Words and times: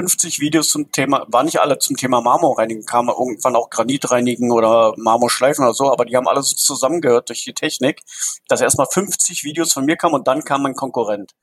50 0.00 0.40
Videos 0.40 0.70
zum 0.70 0.90
Thema, 0.92 1.26
war 1.28 1.42
nicht 1.42 1.60
alle 1.60 1.78
zum 1.78 1.94
Thema 1.94 2.22
Marmorreinigen, 2.22 2.86
kamen 2.86 3.10
irgendwann 3.10 3.54
auch 3.54 3.68
Granitreinigen 3.68 4.50
oder 4.50 4.94
Marmorschleifen 4.96 5.62
oder 5.62 5.74
so, 5.74 5.92
aber 5.92 6.06
die 6.06 6.16
haben 6.16 6.26
alles 6.26 6.56
zusammengehört 6.56 7.28
durch 7.28 7.44
die 7.44 7.52
Technik, 7.52 8.00
dass 8.48 8.62
erstmal 8.62 8.86
50 8.90 9.44
Videos 9.44 9.74
von 9.74 9.84
mir 9.84 9.96
kamen 9.96 10.14
und 10.14 10.26
dann 10.26 10.42
kam 10.42 10.62
mein 10.62 10.74
Konkurrent. 10.74 11.34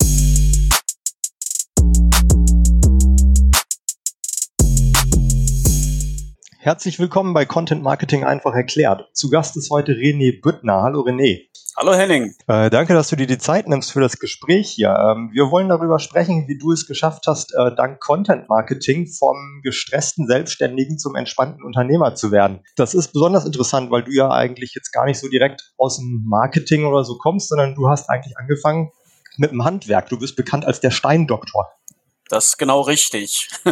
Herzlich 6.68 6.99
willkommen 6.99 7.34
bei 7.34 7.46
Content 7.46 7.81
Marketing 7.81 8.26
einfach 8.26 8.54
erklärt. 8.54 9.08
Zu 9.13 9.29
Gast 9.29 9.56
ist 9.56 9.70
heute 9.70 9.94
René 9.94 10.42
Büttner. 10.42 10.82
Hallo 10.82 11.00
René. 11.00 11.47
Hallo 11.78 11.94
Henning. 11.94 12.33
Äh, 12.47 12.70
danke, 12.70 12.94
dass 12.94 13.08
du 13.08 13.15
dir 13.15 13.26
die 13.26 13.38
Zeit 13.38 13.70
nimmst 13.70 13.94
für 13.94 14.01
das 14.01 14.20
Gespräch 14.20 14.72
hier. 14.72 14.90
Ähm, 14.90 15.29
wir 15.32 15.50
wollen 15.50 15.69
darüber 15.69 15.97
sprechen, 16.00 16.45
wie 16.50 16.58
du 16.58 16.73
es 16.73 16.86
geschafft 16.86 17.23
hast, 17.26 17.54
äh, 17.55 17.73
dank 17.73 18.02
Content 18.02 18.50
Marketing 18.50 19.08
vom 19.08 19.62
gestressten 19.64 20.27
Selbstständigen 20.27 21.00
zum 21.00 21.16
entspannten 21.16 21.64
Unternehmer 21.64 22.16
zu 22.16 22.34
werden. 22.34 22.60
Das 22.76 22.94
ist 22.94 23.13
besonders 23.13 23.46
interessant, 23.46 23.90
weil 23.90 24.04
du 24.04 24.12
ja 24.12 24.30
eigentlich 24.30 24.74
jetzt 24.76 24.91
gar 24.91 25.05
nicht 25.05 25.22
so 25.22 25.30
direkt 25.30 25.72
aus 25.77 25.99
dem 25.99 26.26
Marketing 26.27 26.84
oder 26.84 27.05
so 27.05 27.18
kommst, 27.18 27.48
sondern 27.48 27.76
du 27.76 27.88
hast 27.88 28.10
eigentlich 28.10 28.38
angefangen 28.38 28.91
mit 29.38 29.52
dem 29.52 29.63
Handwerk. 29.63 30.10
Du 30.10 30.20
bist 30.20 30.36
bekannt 30.36 30.66
als 30.66 30.82
der 30.82 30.91
Steindoktor. 30.91 31.70
Das 32.30 32.48
ist 32.48 32.58
genau 32.58 32.81
richtig. 32.81 33.49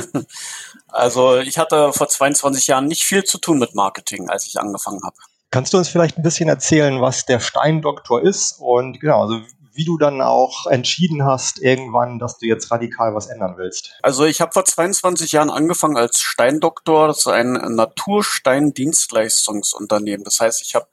also 0.88 1.38
ich 1.38 1.58
hatte 1.58 1.94
vor 1.94 2.08
22 2.08 2.68
Jahren 2.68 2.88
nicht 2.88 3.04
viel 3.04 3.24
zu 3.24 3.38
tun 3.38 3.60
mit 3.60 3.76
Marketing, 3.76 4.30
als 4.30 4.48
ich 4.48 4.60
angefangen 4.60 5.02
habe. 5.04 5.16
Kannst 5.52 5.74
du 5.74 5.78
uns 5.78 5.90
vielleicht 5.90 6.18
ein 6.18 6.24
bisschen 6.24 6.50
erzählen, 6.50 7.02
was 7.02 7.26
der 7.26 7.40
Steindoktor 7.40 8.22
ist 8.22 8.58
und 8.60 9.00
genau, 9.00 9.22
also 9.22 9.42
wie 9.76 9.86
du 9.86 9.98
dann 9.98 10.22
auch 10.22 10.68
entschieden 10.68 11.26
hast 11.26 11.60
irgendwann, 11.62 12.18
dass 12.18 12.38
du 12.38 12.46
jetzt 12.46 12.72
radikal 12.72 13.14
was 13.14 13.28
ändern 13.28 13.56
willst? 13.58 13.92
Also 14.02 14.24
ich 14.24 14.40
habe 14.40 14.54
vor 14.54 14.64
22 14.64 15.34
Jahren 15.34 15.50
angefangen 15.50 15.98
als 15.98 16.22
Steindoktor. 16.22 17.08
Das 17.08 17.18
ist 17.20 17.28
ein 17.28 17.52
Naturstein-Dienstleistungsunternehmen. 17.54 20.24
Das 20.24 20.40
heißt, 20.40 20.62
ich 20.62 20.76
habe 20.76 20.88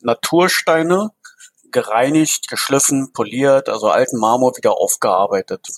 Natursteine 0.00 1.12
gereinigt, 1.70 2.48
geschliffen, 2.48 3.12
poliert, 3.12 3.68
also 3.68 3.88
alten 3.88 4.18
Marmor 4.18 4.56
wieder 4.56 4.78
aufgearbeitet. 4.78 5.68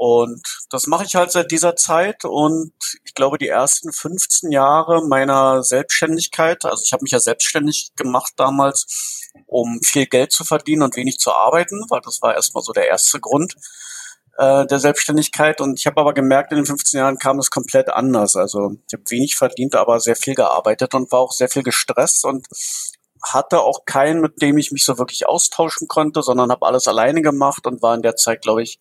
Und 0.00 0.46
das 0.70 0.86
mache 0.86 1.04
ich 1.04 1.16
halt 1.16 1.32
seit 1.32 1.50
dieser 1.50 1.74
Zeit 1.74 2.24
und 2.24 2.72
ich 3.04 3.14
glaube 3.14 3.36
die 3.36 3.48
ersten 3.48 3.92
15 3.92 4.52
Jahre 4.52 5.04
meiner 5.04 5.64
Selbstständigkeit, 5.64 6.64
also 6.64 6.84
ich 6.84 6.92
habe 6.92 7.02
mich 7.02 7.10
ja 7.10 7.18
selbstständig 7.18 7.90
gemacht 7.96 8.32
damals, 8.36 9.26
um 9.46 9.80
viel 9.82 10.06
Geld 10.06 10.30
zu 10.30 10.44
verdienen 10.44 10.82
und 10.82 10.94
wenig 10.94 11.18
zu 11.18 11.32
arbeiten, 11.32 11.84
weil 11.88 12.00
das 12.04 12.22
war 12.22 12.36
erstmal 12.36 12.62
so 12.62 12.72
der 12.72 12.86
erste 12.86 13.18
Grund 13.18 13.56
äh, 14.36 14.66
der 14.66 14.78
Selbstständigkeit. 14.78 15.60
Und 15.60 15.80
ich 15.80 15.86
habe 15.88 16.00
aber 16.00 16.14
gemerkt, 16.14 16.52
in 16.52 16.58
den 16.58 16.66
15 16.66 16.98
Jahren 16.98 17.18
kam 17.18 17.40
es 17.40 17.50
komplett 17.50 17.88
anders. 17.88 18.36
Also 18.36 18.76
ich 18.86 18.94
habe 18.94 19.02
wenig 19.08 19.34
verdient, 19.34 19.74
aber 19.74 19.98
sehr 19.98 20.14
viel 20.14 20.36
gearbeitet 20.36 20.94
und 20.94 21.10
war 21.10 21.18
auch 21.18 21.32
sehr 21.32 21.48
viel 21.48 21.64
gestresst 21.64 22.24
und 22.24 22.46
hatte 23.20 23.62
auch 23.62 23.84
keinen, 23.84 24.20
mit 24.20 24.40
dem 24.42 24.58
ich 24.58 24.70
mich 24.70 24.84
so 24.84 24.96
wirklich 24.96 25.26
austauschen 25.26 25.88
konnte, 25.88 26.22
sondern 26.22 26.52
habe 26.52 26.66
alles 26.66 26.86
alleine 26.86 27.20
gemacht 27.20 27.66
und 27.66 27.82
war 27.82 27.96
in 27.96 28.02
der 28.02 28.14
Zeit, 28.14 28.42
glaube 28.42 28.62
ich, 28.62 28.78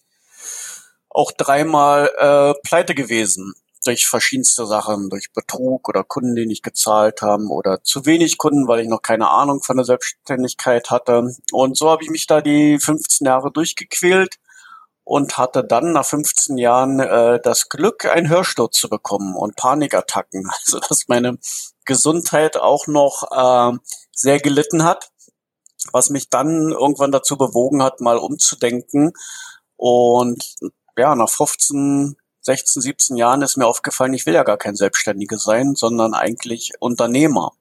auch 1.18 1.32
dreimal 1.32 2.12
äh, 2.20 2.54
pleite 2.62 2.94
gewesen 2.94 3.56
durch 3.84 4.06
verschiedenste 4.06 4.68
Sachen, 4.68 5.10
durch 5.10 5.34
Betrug 5.34 5.90
oder 5.90 6.04
Kunden, 6.04 6.36
die 6.36 6.46
nicht 6.46 6.62
gezahlt 6.62 7.24
haben 7.24 7.50
oder 7.50 7.84
zu 7.84 8.06
wenig 8.06 8.38
Kunden, 8.38 8.68
weil 8.68 8.82
ich 8.82 8.88
noch 8.88 9.02
keine 9.02 9.30
Ahnung 9.30 9.64
von 9.64 9.78
der 9.78 9.86
Selbstständigkeit 9.86 10.92
hatte. 10.92 11.34
Und 11.52 11.76
so 11.76 11.90
habe 11.90 12.04
ich 12.04 12.12
mich 12.12 12.28
da 12.28 12.42
die 12.42 12.78
15 12.80 13.26
Jahre 13.26 13.52
durchgequält 13.52 14.36
und 15.04 15.40
hatte 15.40 15.64
dann 15.64 15.94
nach 15.94 16.06
15 16.06 16.58
Jahren 16.58 17.00
äh, 17.00 17.40
das 17.42 17.70
Glück, 17.70 18.06
einen 18.06 18.30
Hörsturz 18.30 18.78
zu 18.78 18.88
bekommen 18.88 19.36
und 19.36 19.56
Panikattacken. 19.56 20.52
Also 20.66 20.80
dass 20.80 21.08
meine 21.08 21.40
Gesundheit 21.86 22.58
auch 22.58 22.86
noch 22.86 23.24
äh, 23.32 23.78
sehr 24.12 24.40
gelitten 24.40 24.84
hat, 24.84 25.10
was 25.92 26.12
mich 26.12 26.30
dann 26.30 26.74
irgendwann 26.74 27.12
dazu 27.12 27.38
bewogen 27.38 27.82
hat, 27.82 28.02
mal 28.02 28.18
umzudenken 28.18 29.14
und 29.78 30.44
ja, 30.98 31.16
nach 31.16 31.30
15, 31.30 32.18
16, 32.42 32.82
17 32.82 33.18
Jahren 33.18 33.42
ist 33.42 33.58
mir 33.58 33.68
aufgefallen, 33.68 34.14
ich 34.14 34.26
will 34.26 34.34
ja 34.34 34.44
gar 34.44 34.58
kein 34.58 34.76
Selbstständiger 34.76 35.38
sein, 35.38 35.76
sondern 35.76 36.14
eigentlich 36.14 36.74
Unternehmer. 36.80 37.52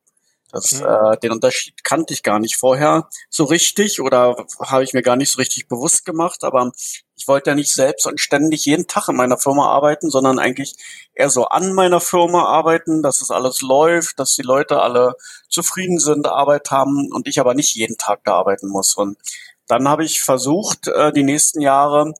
Das, 0.52 0.72
mhm. 0.72 0.86
äh, 0.86 1.16
den 1.18 1.32
Unterschied 1.32 1.82
kannte 1.82 2.14
ich 2.14 2.22
gar 2.22 2.38
nicht 2.38 2.56
vorher 2.56 3.08
so 3.28 3.44
richtig 3.44 4.00
oder 4.00 4.46
habe 4.60 4.84
ich 4.84 4.94
mir 4.94 5.02
gar 5.02 5.16
nicht 5.16 5.30
so 5.32 5.38
richtig 5.38 5.68
bewusst 5.68 6.04
gemacht. 6.04 6.44
Aber 6.44 6.70
ich 7.16 7.26
wollte 7.26 7.50
ja 7.50 7.56
nicht 7.56 7.72
selbst 7.72 8.06
und 8.06 8.20
ständig 8.20 8.64
jeden 8.64 8.86
Tag 8.86 9.08
in 9.08 9.16
meiner 9.16 9.38
Firma 9.38 9.68
arbeiten, 9.68 10.08
sondern 10.08 10.38
eigentlich 10.38 10.76
eher 11.14 11.30
so 11.30 11.46
an 11.46 11.72
meiner 11.72 12.00
Firma 12.00 12.44
arbeiten, 12.44 13.02
dass 13.02 13.22
es 13.22 13.30
alles 13.30 13.60
läuft, 13.60 14.18
dass 14.20 14.34
die 14.34 14.42
Leute 14.42 14.80
alle 14.80 15.16
zufrieden 15.48 15.98
sind, 15.98 16.28
Arbeit 16.28 16.70
haben 16.70 17.10
und 17.12 17.26
ich 17.26 17.40
aber 17.40 17.54
nicht 17.54 17.74
jeden 17.74 17.98
Tag 17.98 18.20
da 18.24 18.34
arbeiten 18.34 18.68
muss. 18.68 18.94
Und 18.94 19.18
dann 19.66 19.88
habe 19.88 20.04
ich 20.04 20.22
versucht, 20.22 20.86
äh, 20.86 21.12
die 21.12 21.24
nächsten 21.24 21.60
Jahre 21.60 22.14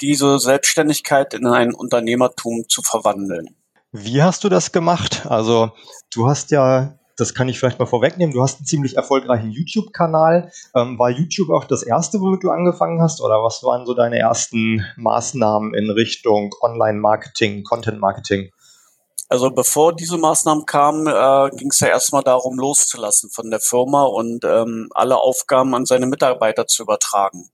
diese 0.00 0.38
Selbstständigkeit 0.38 1.34
in 1.34 1.46
ein 1.46 1.74
Unternehmertum 1.74 2.64
zu 2.68 2.82
verwandeln. 2.82 3.56
Wie 3.92 4.22
hast 4.22 4.44
du 4.44 4.48
das 4.48 4.72
gemacht? 4.72 5.26
Also 5.26 5.70
du 6.12 6.28
hast 6.28 6.50
ja, 6.50 6.98
das 7.16 7.34
kann 7.34 7.48
ich 7.48 7.58
vielleicht 7.58 7.78
mal 7.78 7.86
vorwegnehmen, 7.86 8.34
du 8.34 8.42
hast 8.42 8.58
einen 8.58 8.66
ziemlich 8.66 8.96
erfolgreichen 8.96 9.50
YouTube-Kanal. 9.50 10.52
Ähm, 10.74 10.98
war 10.98 11.10
YouTube 11.10 11.50
auch 11.50 11.64
das 11.64 11.82
erste, 11.82 12.20
womit 12.20 12.42
du 12.42 12.50
angefangen 12.50 13.00
hast? 13.00 13.20
Oder 13.20 13.42
was 13.42 13.62
waren 13.62 13.86
so 13.86 13.94
deine 13.94 14.18
ersten 14.18 14.84
Maßnahmen 14.96 15.74
in 15.74 15.90
Richtung 15.90 16.54
Online-Marketing, 16.60 17.64
Content-Marketing? 17.64 18.50
Also 19.30 19.50
bevor 19.50 19.94
diese 19.94 20.16
Maßnahmen 20.16 20.64
kamen, 20.64 21.06
äh, 21.06 21.56
ging 21.56 21.68
es 21.70 21.80
ja 21.80 21.88
erstmal 21.88 22.22
darum, 22.22 22.58
loszulassen 22.58 23.30
von 23.30 23.50
der 23.50 23.60
Firma 23.60 24.04
und 24.04 24.44
ähm, 24.44 24.88
alle 24.94 25.20
Aufgaben 25.20 25.74
an 25.74 25.84
seine 25.84 26.06
Mitarbeiter 26.06 26.66
zu 26.66 26.82
übertragen. 26.82 27.50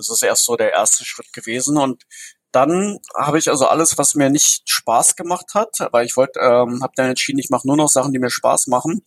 Das 0.00 0.16
ist 0.16 0.22
erst 0.22 0.44
so 0.44 0.56
der 0.56 0.72
erste 0.72 1.04
Schritt 1.04 1.32
gewesen. 1.32 1.76
Und 1.76 2.04
dann 2.52 2.98
habe 3.16 3.38
ich 3.38 3.48
also 3.48 3.66
alles, 3.66 3.98
was 3.98 4.14
mir 4.14 4.30
nicht 4.30 4.68
Spaß 4.68 5.16
gemacht 5.16 5.54
hat, 5.54 5.76
weil 5.92 6.06
ich 6.06 6.16
wollte, 6.16 6.40
ähm, 6.40 6.82
habe 6.82 6.92
dann 6.96 7.10
entschieden, 7.10 7.38
ich 7.38 7.50
mache 7.50 7.66
nur 7.66 7.76
noch 7.76 7.88
Sachen, 7.88 8.12
die 8.12 8.18
mir 8.18 8.30
Spaß 8.30 8.66
machen. 8.66 9.02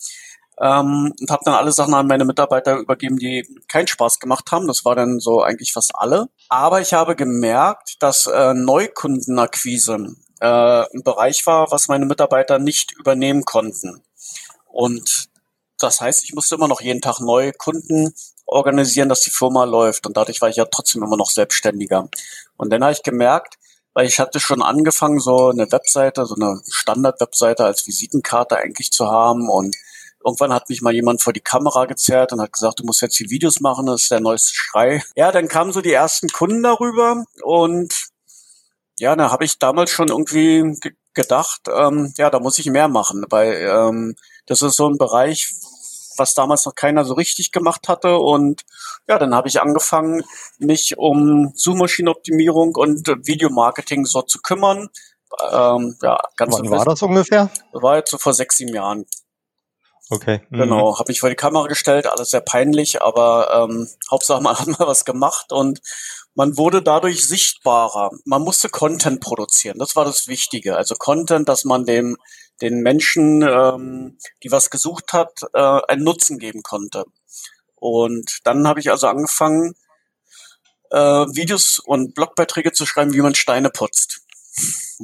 Ähm, 0.62 1.14
und 1.20 1.32
habe 1.32 1.42
dann 1.46 1.56
alle 1.56 1.72
Sachen 1.72 1.94
an 1.94 2.08
meine 2.08 2.26
Mitarbeiter 2.26 2.78
übergeben, 2.78 3.18
die 3.18 3.44
keinen 3.68 3.88
Spaß 3.88 4.20
gemacht 4.20 4.52
haben. 4.52 4.68
Das 4.68 4.86
war 4.86 4.96
dann 4.96 5.20
so 5.20 5.42
eigentlich 5.42 5.74
fast 5.74 5.92
alle. 5.96 6.30
Aber 6.50 6.80
ich 6.80 6.94
habe 6.94 7.16
gemerkt, 7.16 7.96
dass 8.00 8.28
äh, 8.28 8.54
Neukundenakquise 8.54 10.16
äh, 10.40 10.86
ein 10.94 11.04
Bereich 11.04 11.46
war, 11.48 11.72
was 11.72 11.88
meine 11.88 12.06
Mitarbeiter 12.06 12.60
nicht 12.60 12.92
übernehmen 12.92 13.46
konnten. 13.46 14.04
Und 14.68 15.30
das 15.80 16.02
heißt, 16.02 16.24
ich 16.24 16.34
musste 16.34 16.56
immer 16.56 16.68
noch 16.68 16.82
jeden 16.82 17.02
Tag 17.02 17.20
neue 17.20 17.52
Kunden 17.52 18.14
organisieren, 18.46 19.10
dass 19.10 19.22
die 19.22 19.32
Firma 19.32 19.64
läuft. 19.64 20.06
Und 20.06 20.18
dadurch 20.18 20.42
war 20.42 20.50
ich 20.50 20.58
ja 20.58 20.66
trotzdem 20.66 21.04
immer 21.04 21.18
noch 21.18 21.32
selbstständiger. 21.32 22.10
Und 22.58 22.72
dann 22.72 22.84
habe 22.84 22.94
ich 22.94 23.04
gemerkt, 23.04 23.56
weil 23.94 24.08
ich 24.08 24.20
hatte 24.20 24.40
schon 24.40 24.62
angefangen, 24.62 25.20
so 25.20 25.50
eine 25.50 25.72
Webseite, 25.72 26.26
so 26.26 26.36
eine 26.36 26.62
Standard-Webseite 26.70 27.64
als 27.64 27.86
Visitenkarte 27.88 28.58
eigentlich 28.58 28.92
zu 28.92 29.08
haben. 29.08 29.50
Und 29.50 29.76
irgendwann 30.26 30.54
hat 30.54 30.70
mich 30.70 30.82
mal 30.82 30.94
jemand 30.94 31.22
vor 31.22 31.34
die 31.34 31.42
Kamera 31.42 31.86
gezerrt 31.86 32.34
und 32.34 32.42
hat 32.42 32.54
gesagt, 32.54 32.80
du 32.80 32.86
musst 32.86 33.02
jetzt 33.02 33.20
die 33.20 33.30
Videos 33.30 33.60
machen, 33.60 33.86
das 33.86 34.04
ist 34.04 34.12
der 34.12 34.20
neueste 34.20 34.54
Schrei. 34.54 35.04
Ja, 35.16 35.32
dann 35.32 35.48
kamen 35.48 35.74
so 35.74 35.82
die 35.82 35.92
ersten 35.92 36.30
Kunden 36.30 36.64
darüber 36.64 37.24
und 37.44 37.94
ja, 39.00 39.16
da 39.16 39.32
habe 39.32 39.46
ich 39.46 39.60
damals 39.60 39.92
schon 39.92 40.10
irgendwie 40.10 40.80
gedacht, 41.14 41.62
ähm, 41.68 42.14
ja, 42.18 42.30
da 42.30 42.40
muss 42.40 42.60
ich 42.60 42.68
mehr 42.68 42.88
machen, 42.88 43.26
weil 43.30 43.54
ähm, 43.54 44.16
das 44.46 44.62
ist 44.62 44.78
so 44.78 44.88
ein 44.88 44.98
Bereich, 44.98 45.54
was 46.18 46.34
damals 46.34 46.66
noch 46.66 46.76
keiner 46.76 47.06
so 47.06 47.14
richtig 47.14 47.52
gemacht 47.52 47.88
hatte. 47.88 48.18
Und 48.18 48.64
ja, 49.08 49.18
dann 49.18 49.34
habe 49.36 49.48
ich 49.48 49.62
angefangen, 49.62 50.24
mich 50.60 50.98
um 50.98 51.52
Suchmaschinenoptimierung 51.56 52.76
und 52.76 53.08
Videomarketing 53.08 54.06
so 54.06 54.22
zu 54.22 54.40
kümmern. 54.40 54.90
Ähm, 55.52 55.96
ja, 56.02 56.20
ganz 56.38 56.56
Wann 56.58 56.70
war 56.70 56.86
das 56.86 57.02
ungefähr? 57.02 57.50
War 57.72 57.98
jetzt 57.98 58.12
so 58.12 58.18
vor 58.18 58.34
sechs, 58.34 58.58
sieben 58.58 58.74
Jahren. 58.74 59.06
Okay. 60.10 60.42
Mhm. 60.50 60.58
Genau, 60.58 61.00
habe 61.00 61.12
ich 61.12 61.20
vor 61.20 61.30
die 61.30 61.36
Kamera 61.36 61.68
gestellt, 61.68 62.08
alles 62.08 62.30
sehr 62.30 62.42
peinlich, 62.42 63.02
aber 63.02 63.68
ähm, 63.70 63.88
Hauptsache 64.12 64.42
man 64.42 64.58
hat 64.60 64.68
mal 64.68 64.88
was 64.88 65.06
gemacht 65.06 65.52
und 65.52 65.82
man 66.36 66.58
wurde 66.58 66.82
dadurch 66.82 67.26
sichtbarer. 67.28 68.10
Man 68.26 68.42
musste 68.42 68.70
Content 68.70 69.22
produzieren, 69.22 69.80
das 69.80 69.96
war 69.96 70.06
das 70.06 70.28
Wichtige. 70.28 70.76
Also 70.76 70.96
Content, 70.96 71.48
dass 71.50 71.64
man 71.64 71.86
dem 71.86 72.18
den 72.62 72.82
Menschen, 72.82 73.42
ähm, 73.42 74.18
die 74.44 74.52
was 74.52 74.70
gesucht 74.70 75.14
hat, 75.14 75.42
äh, 75.54 75.82
einen 75.88 76.04
Nutzen 76.04 76.40
geben 76.40 76.62
konnte. 76.64 77.06
Und 77.76 78.40
dann 78.44 78.68
habe 78.68 78.80
ich 78.80 78.92
also 78.92 79.08
angefangen, 79.08 79.76
äh, 80.92 80.98
Videos 80.98 81.80
und 81.80 82.14
Blogbeiträge 82.14 82.72
zu 82.72 82.86
schreiben, 82.86 83.14
wie 83.14 83.22
man 83.22 83.36
Steine 83.36 83.70
putzt, 83.70 84.22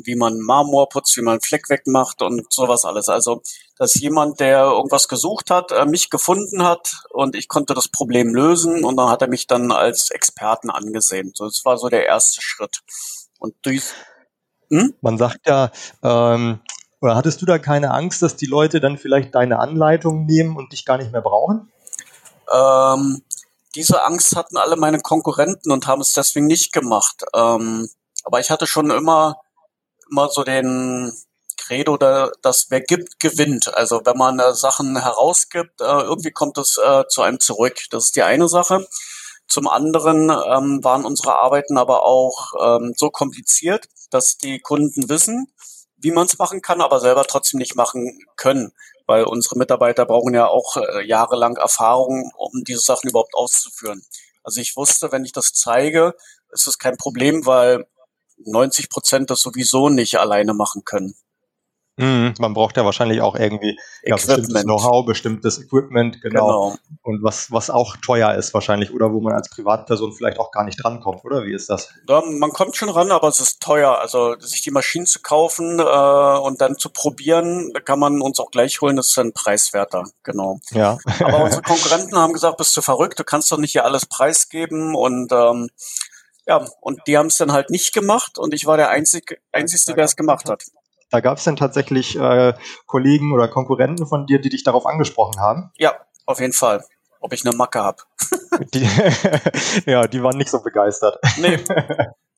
wie 0.04 0.16
man 0.16 0.40
Marmor 0.40 0.88
putzt, 0.90 1.18
wie 1.18 1.22
man 1.22 1.42
Fleck 1.42 1.70
wegmacht 1.70 2.22
und 2.22 2.52
sowas 2.54 2.86
alles. 2.86 3.10
Also, 3.10 3.42
dass 3.78 3.96
jemand, 3.96 4.40
der 4.40 4.62
irgendwas 4.62 5.08
gesucht 5.08 5.50
hat, 5.50 5.72
äh, 5.72 5.86
mich 5.86 6.10
gefunden 6.10 6.64
hat 6.64 7.04
und 7.10 7.36
ich 7.36 7.48
konnte 7.48 7.74
das 7.74 7.88
Problem 7.88 8.34
lösen 8.36 8.86
und 8.86 8.96
dann 8.98 9.10
hat 9.10 9.22
er 9.22 9.28
mich 9.28 9.48
dann 9.48 9.72
als 9.72 10.12
Experten 10.12 10.70
angesehen. 10.70 11.32
So, 11.36 11.46
das 11.46 11.66
war 11.66 11.78
so 11.78 11.90
der 11.90 12.06
erste 12.06 12.42
Schritt. 12.42 12.82
Und 13.40 13.56
durch 13.64 13.84
Hm? 14.72 14.94
Man 15.02 15.18
sagt 15.18 15.48
ja, 15.48 15.72
ähm, 16.04 16.60
oder 17.02 17.16
hattest 17.16 17.42
du 17.42 17.46
da 17.46 17.60
keine 17.60 17.92
Angst, 17.92 18.22
dass 18.22 18.36
die 18.36 18.46
Leute 18.46 18.80
dann 18.80 18.98
vielleicht 18.98 19.36
deine 19.36 19.60
Anleitung 19.60 20.26
nehmen 20.26 20.58
und 20.58 20.74
dich 20.74 20.86
gar 20.86 20.98
nicht 20.98 21.12
mehr 21.12 21.22
brauchen? 21.22 21.72
Ähm, 22.52 23.24
diese 23.76 24.04
Angst 24.04 24.36
hatten 24.36 24.58
alle 24.58 24.76
meine 24.76 25.00
Konkurrenten 25.00 25.72
und 25.72 25.88
haben 25.88 26.02
es 26.02 26.14
deswegen 26.14 26.48
nicht 26.48 26.74
gemacht. 26.74 27.24
Ähm, 27.34 27.90
aber 28.24 28.40
ich 28.40 28.50
hatte 28.50 28.68
schon 28.68 28.90
immer, 28.90 29.38
immer 30.10 30.30
so 30.30 30.44
den 30.44 31.14
Credo, 31.58 31.98
da, 31.98 32.32
dass 32.42 32.68
wer 32.70 32.82
gibt, 32.82 33.20
gewinnt. 33.20 33.74
Also 33.76 34.02
wenn 34.04 34.18
man 34.18 34.40
äh, 34.40 34.54
Sachen 34.54 35.00
herausgibt, 35.00 35.82
äh, 35.82 35.84
irgendwie 35.84 36.32
kommt 36.32 36.58
es 36.58 36.78
äh, 36.84 37.04
zu 37.08 37.22
einem 37.22 37.40
zurück. 37.40 37.78
Das 37.92 38.06
ist 38.06 38.16
die 38.16 38.24
eine 38.24 38.48
Sache. 38.50 38.88
Zum 39.48 39.68
anderen 39.68 40.30
ähm, 40.30 40.84
waren 40.84 41.06
unsere 41.06 41.40
Arbeiten 41.40 41.78
aber 41.78 42.04
auch 42.04 42.54
ähm, 42.62 42.94
so 42.96 43.10
kompliziert, 43.10 43.88
dass 44.10 44.38
die 44.38 44.60
Kunden 44.60 45.10
wissen, 45.10 45.52
wie 46.02 46.12
man 46.12 46.26
es 46.26 46.38
machen 46.38 46.62
kann, 46.62 46.82
aber 46.82 47.00
selber 47.00 47.26
trotzdem 47.26 47.58
nicht 47.58 47.76
machen 47.76 48.20
können, 48.36 48.74
weil 49.06 49.24
unsere 49.24 49.58
Mitarbeiter 49.58 50.06
brauchen 50.06 50.34
ja 50.34 50.48
auch 50.48 50.78
äh, 50.78 51.06
jahrelang 51.06 51.58
Erfahrung, 51.58 52.32
um 52.38 52.64
diese 52.64 52.80
Sachen 52.82 53.10
überhaupt 53.10 53.34
auszuführen. 53.34 54.04
Also 54.44 54.62
ich 54.62 54.76
wusste, 54.76 55.12
wenn 55.12 55.26
ich 55.26 55.32
das 55.32 55.54
zeige, 55.54 56.16
ist 56.52 56.68
es 56.68 56.78
kein 56.78 56.98
Problem, 56.98 57.46
weil 57.46 57.86
90 58.38 58.90
Prozent 58.90 59.30
das 59.30 59.42
sowieso 59.42 59.90
nicht 59.90 60.20
alleine 60.20 60.54
machen 60.54 60.84
können. 60.86 61.16
Mhm, 62.00 62.34
man 62.40 62.54
braucht 62.54 62.78
ja 62.78 62.86
wahrscheinlich 62.86 63.20
auch 63.20 63.36
irgendwie 63.36 63.78
ja, 64.04 64.16
bestimmtes 64.16 64.64
Know-how, 64.64 65.06
bestimmtes 65.06 65.60
Equipment, 65.62 66.22
genau. 66.22 66.72
genau. 66.72 66.76
Und 67.04 67.22
was, 67.22 67.52
was 67.52 67.70
auch 67.70 67.98
teuer 67.98 68.34
ist 68.36 68.54
wahrscheinlich 68.54 68.94
oder 68.94 69.12
wo 69.12 69.20
man 69.20 69.34
als 69.34 69.50
Privatperson 69.50 70.14
vielleicht 70.14 70.40
auch 70.40 70.52
gar 70.52 70.64
nicht 70.64 70.82
drankommt, 70.82 71.26
oder 71.26 71.44
wie 71.44 71.54
ist 71.54 71.70
das? 71.70 71.90
Ja, 72.08 72.22
man 72.26 72.52
kommt 72.52 72.78
schon 72.78 72.88
ran, 72.88 73.12
aber 73.12 73.28
es 73.28 73.42
ist 73.42 73.62
teuer. 73.62 74.00
Also 74.00 74.40
sich 74.40 74.62
die 74.62 74.72
Maschinen 74.72 75.08
zu 75.08 75.20
kaufen 75.22 75.80
äh, 75.80 76.38
und 76.40 76.62
dann 76.62 76.78
zu 76.78 76.90
probieren, 76.90 77.72
da 77.74 77.82
kann 77.82 78.00
man 78.00 78.22
uns 78.22 78.40
auch 78.40 78.50
gleich 78.50 78.80
holen, 78.80 78.96
das 78.96 79.10
ist 79.10 79.18
dann 79.18 79.34
preiswerter, 79.34 80.06
genau. 80.24 80.60
Ja. 80.72 80.98
aber 81.20 81.44
unsere 81.44 81.62
Konkurrenten 81.64 82.18
haben 82.18 82.32
gesagt, 82.32 82.56
bist 82.56 82.78
du 82.78 82.82
verrückt, 82.82 83.20
du 83.20 83.26
kannst 83.26 83.52
doch 83.52 83.58
nicht 83.58 83.74
hier 83.74 83.84
alles 83.84 84.06
preisgeben 84.06 84.96
und 84.96 85.34
ähm, 85.34 85.70
ja, 86.48 86.66
und 86.80 87.02
die 87.08 87.18
haben 87.18 87.28
es 87.28 87.38
dann 87.38 87.52
halt 87.52 87.70
nicht 87.70 87.94
gemacht 87.94 88.38
und 88.40 88.54
ich 88.54 88.66
war 88.66 88.78
der 88.78 88.90
Einzige, 88.90 89.38
Einzige, 89.52 89.94
der 89.94 90.06
es 90.06 90.16
gemacht 90.16 90.50
hat. 90.50 90.64
Da 91.10 91.20
gab 91.22 91.38
es 91.38 91.44
denn 91.44 91.56
tatsächlich 91.56 92.16
äh, 92.18 92.54
Kollegen 92.86 93.34
oder 93.34 93.48
Konkurrenten 93.48 94.08
von 94.08 94.26
dir, 94.26 94.40
die 94.40 94.50
dich 94.50 94.64
darauf 94.64 94.86
angesprochen 94.86 95.40
haben? 95.40 95.72
Ja, 95.78 95.96
auf 96.26 96.40
jeden 96.40 96.54
Fall. 96.54 96.84
Ob 97.20 97.34
ich 97.34 97.46
eine 97.46 97.56
Macke 97.56 97.84
habe. 97.84 97.98
ja, 99.86 100.08
die 100.08 100.24
waren 100.24 100.38
nicht 100.38 100.50
so 100.50 100.62
begeistert. 100.62 101.20
Nee. 101.38 101.60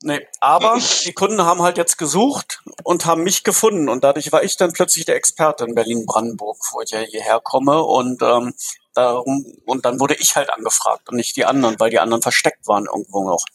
Nee, 0.04 0.28
aber 0.40 0.80
die 1.06 1.14
Kunden 1.14 1.44
haben 1.44 1.62
halt 1.62 1.78
jetzt 1.78 1.98
gesucht 1.98 2.64
und 2.84 3.06
haben 3.06 3.22
mich 3.22 3.44
gefunden 3.44 3.88
und 3.88 4.04
dadurch 4.04 4.32
war 4.32 4.44
ich 4.44 4.58
dann 4.58 4.74
plötzlich 4.74 5.06
der 5.06 5.16
Experte 5.16 5.64
in 5.64 5.76
Berlin-Brandenburg, 5.76 6.58
wo 6.72 6.82
ich 6.82 6.90
ja 6.90 7.02
hierher 7.02 7.40
komme 7.40 7.84
und 7.84 8.20
ähm, 8.24 8.56
darum 8.96 9.46
und 9.66 9.86
dann 9.86 10.00
wurde 10.00 10.16
ich 10.16 10.36
halt 10.36 10.52
angefragt 10.52 11.08
und 11.10 11.18
nicht 11.18 11.36
die 11.36 11.46
anderen, 11.46 11.80
weil 11.80 11.92
die 11.92 12.00
anderen 12.00 12.24
versteckt 12.24 12.68
waren 12.68 12.86
irgendwo 12.86 13.24
noch. 13.24 13.46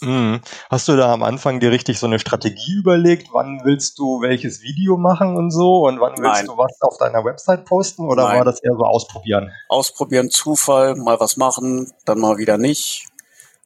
Mhm. 0.00 0.40
Hast 0.70 0.88
du 0.88 0.96
da 0.96 1.12
am 1.12 1.22
Anfang 1.22 1.60
dir 1.60 1.70
richtig 1.70 1.98
so 1.98 2.06
eine 2.06 2.18
Strategie 2.18 2.74
überlegt? 2.74 3.28
Wann 3.32 3.60
willst 3.64 3.98
du 3.98 4.20
welches 4.20 4.62
Video 4.62 4.96
machen 4.96 5.36
und 5.36 5.50
so? 5.50 5.86
Und 5.86 6.00
wann 6.00 6.12
willst 6.12 6.22
Nein. 6.22 6.46
du 6.46 6.58
was 6.58 6.76
auf 6.80 6.98
deiner 6.98 7.24
Website 7.24 7.64
posten? 7.64 8.06
Oder 8.06 8.24
Nein. 8.24 8.38
war 8.38 8.44
das 8.44 8.62
eher 8.62 8.74
so 8.76 8.84
ausprobieren? 8.84 9.52
Ausprobieren, 9.68 10.30
Zufall, 10.30 10.94
mal 10.96 11.18
was 11.20 11.36
machen, 11.36 11.92
dann 12.04 12.18
mal 12.18 12.38
wieder 12.38 12.58
nicht. 12.58 13.06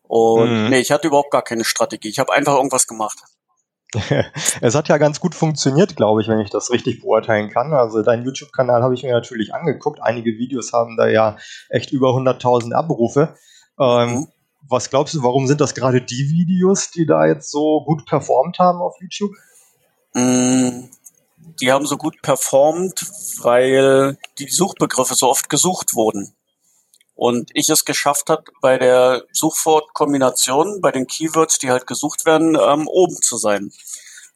Und 0.09 0.65
mhm. 0.65 0.71
nee, 0.71 0.79
ich 0.79 0.91
hatte 0.91 1.09
überhaupt 1.09 1.31
gar 1.31 1.43
keine 1.43 1.65
Strategie. 1.65 2.09
Ich 2.09 2.19
habe 2.19 2.33
einfach 2.33 2.55
irgendwas 2.57 2.87
gemacht. 2.87 3.19
es 4.61 4.75
hat 4.75 4.89
ja 4.89 4.99
ganz 4.99 5.19
gut 5.19 5.35
funktioniert, 5.35 5.97
glaube 5.97 6.21
ich, 6.21 6.29
wenn 6.29 6.41
ich 6.41 6.51
das 6.51 6.71
richtig 6.71 7.01
beurteilen 7.01 7.51
kann. 7.51 7.73
Also 7.73 8.03
deinen 8.03 8.25
YouTube-Kanal 8.25 8.83
habe 8.83 8.95
ich 8.95 9.03
mir 9.03 9.13
natürlich 9.13 9.55
angeguckt. 9.55 10.01
Einige 10.03 10.33
Videos 10.33 10.73
haben 10.73 10.97
da 10.97 11.09
ja 11.09 11.37
echt 11.71 11.91
über 11.93 12.11
100.000 12.11 12.73
Abrufe. 12.73 13.35
Ähm, 13.81 14.11
mhm. 14.11 14.27
Was 14.69 14.91
glaubst 14.91 15.15
du, 15.15 15.23
warum 15.23 15.47
sind 15.47 15.61
das 15.61 15.75
gerade 15.75 16.03
die 16.03 16.29
Videos, 16.31 16.91
die 16.91 17.07
da 17.07 17.27
jetzt 17.27 17.51
so 17.51 17.83
gut 17.85 18.05
performt 18.05 18.59
haben 18.59 18.81
auf 18.81 18.97
YouTube? 19.01 19.33
Mm, 20.13 20.91
die 21.61 21.73
haben 21.73 21.87
so 21.87 21.97
gut 21.97 22.21
performt, 22.23 23.05
weil 23.41 24.19
die 24.39 24.49
Suchbegriffe 24.49 25.15
so 25.15 25.29
oft 25.29 25.49
gesucht 25.49 25.95
wurden. 25.95 26.35
Und 27.15 27.51
ich 27.55 27.69
es 27.69 27.85
geschafft 27.85 28.31
hat, 28.31 28.47
bei 28.61 28.79
der 28.79 29.25
Suchwortkombination, 29.33 30.81
bei 30.81 30.93
den 30.93 31.07
Keywords, 31.07 31.59
die 31.59 31.71
halt 31.71 31.87
gesucht 31.87 32.27
werden, 32.27 32.57
ähm, 32.61 32.87
oben 32.87 33.17
zu 33.17 33.39
sein. 33.39 33.73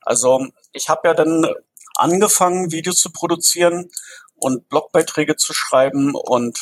Also 0.01 0.47
ich 0.73 0.89
habe 0.89 1.09
ja 1.09 1.15
dann 1.15 1.47
angefangen, 1.95 2.73
Videos 2.73 2.97
zu 2.97 3.13
produzieren 3.13 3.91
und 4.35 4.69
Blogbeiträge 4.69 5.37
zu 5.37 5.53
schreiben 5.53 6.15
und 6.15 6.59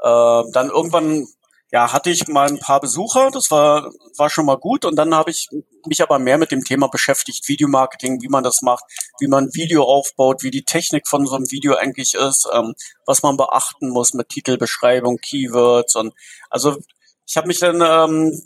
äh, 0.00 0.42
dann 0.52 0.70
irgendwann 0.70 1.28
ja, 1.72 1.90
hatte 1.90 2.10
ich 2.10 2.28
mal 2.28 2.48
ein 2.48 2.58
paar 2.58 2.80
Besucher, 2.80 3.30
das 3.30 3.50
war, 3.50 3.90
war 4.18 4.28
schon 4.28 4.44
mal 4.44 4.58
gut. 4.58 4.84
Und 4.84 4.94
dann 4.96 5.14
habe 5.14 5.30
ich 5.30 5.48
mich 5.86 6.02
aber 6.02 6.18
mehr 6.18 6.36
mit 6.36 6.50
dem 6.50 6.64
Thema 6.64 6.88
beschäftigt, 6.88 7.48
Videomarketing, 7.48 8.20
wie 8.20 8.28
man 8.28 8.44
das 8.44 8.60
macht, 8.60 8.84
wie 9.20 9.26
man 9.26 9.54
Video 9.54 9.84
aufbaut, 9.84 10.42
wie 10.42 10.50
die 10.50 10.64
Technik 10.64 11.08
von 11.08 11.26
so 11.26 11.34
einem 11.34 11.50
Video 11.50 11.74
eigentlich 11.74 12.12
ist, 12.12 12.46
ähm, 12.52 12.74
was 13.06 13.22
man 13.22 13.38
beachten 13.38 13.88
muss 13.88 14.12
mit 14.12 14.28
Titelbeschreibung, 14.28 15.16
Keywords 15.16 15.96
und 15.96 16.12
also 16.50 16.76
ich 17.26 17.38
habe 17.38 17.46
mich 17.46 17.60
dann 17.60 17.80
ähm, 17.80 18.38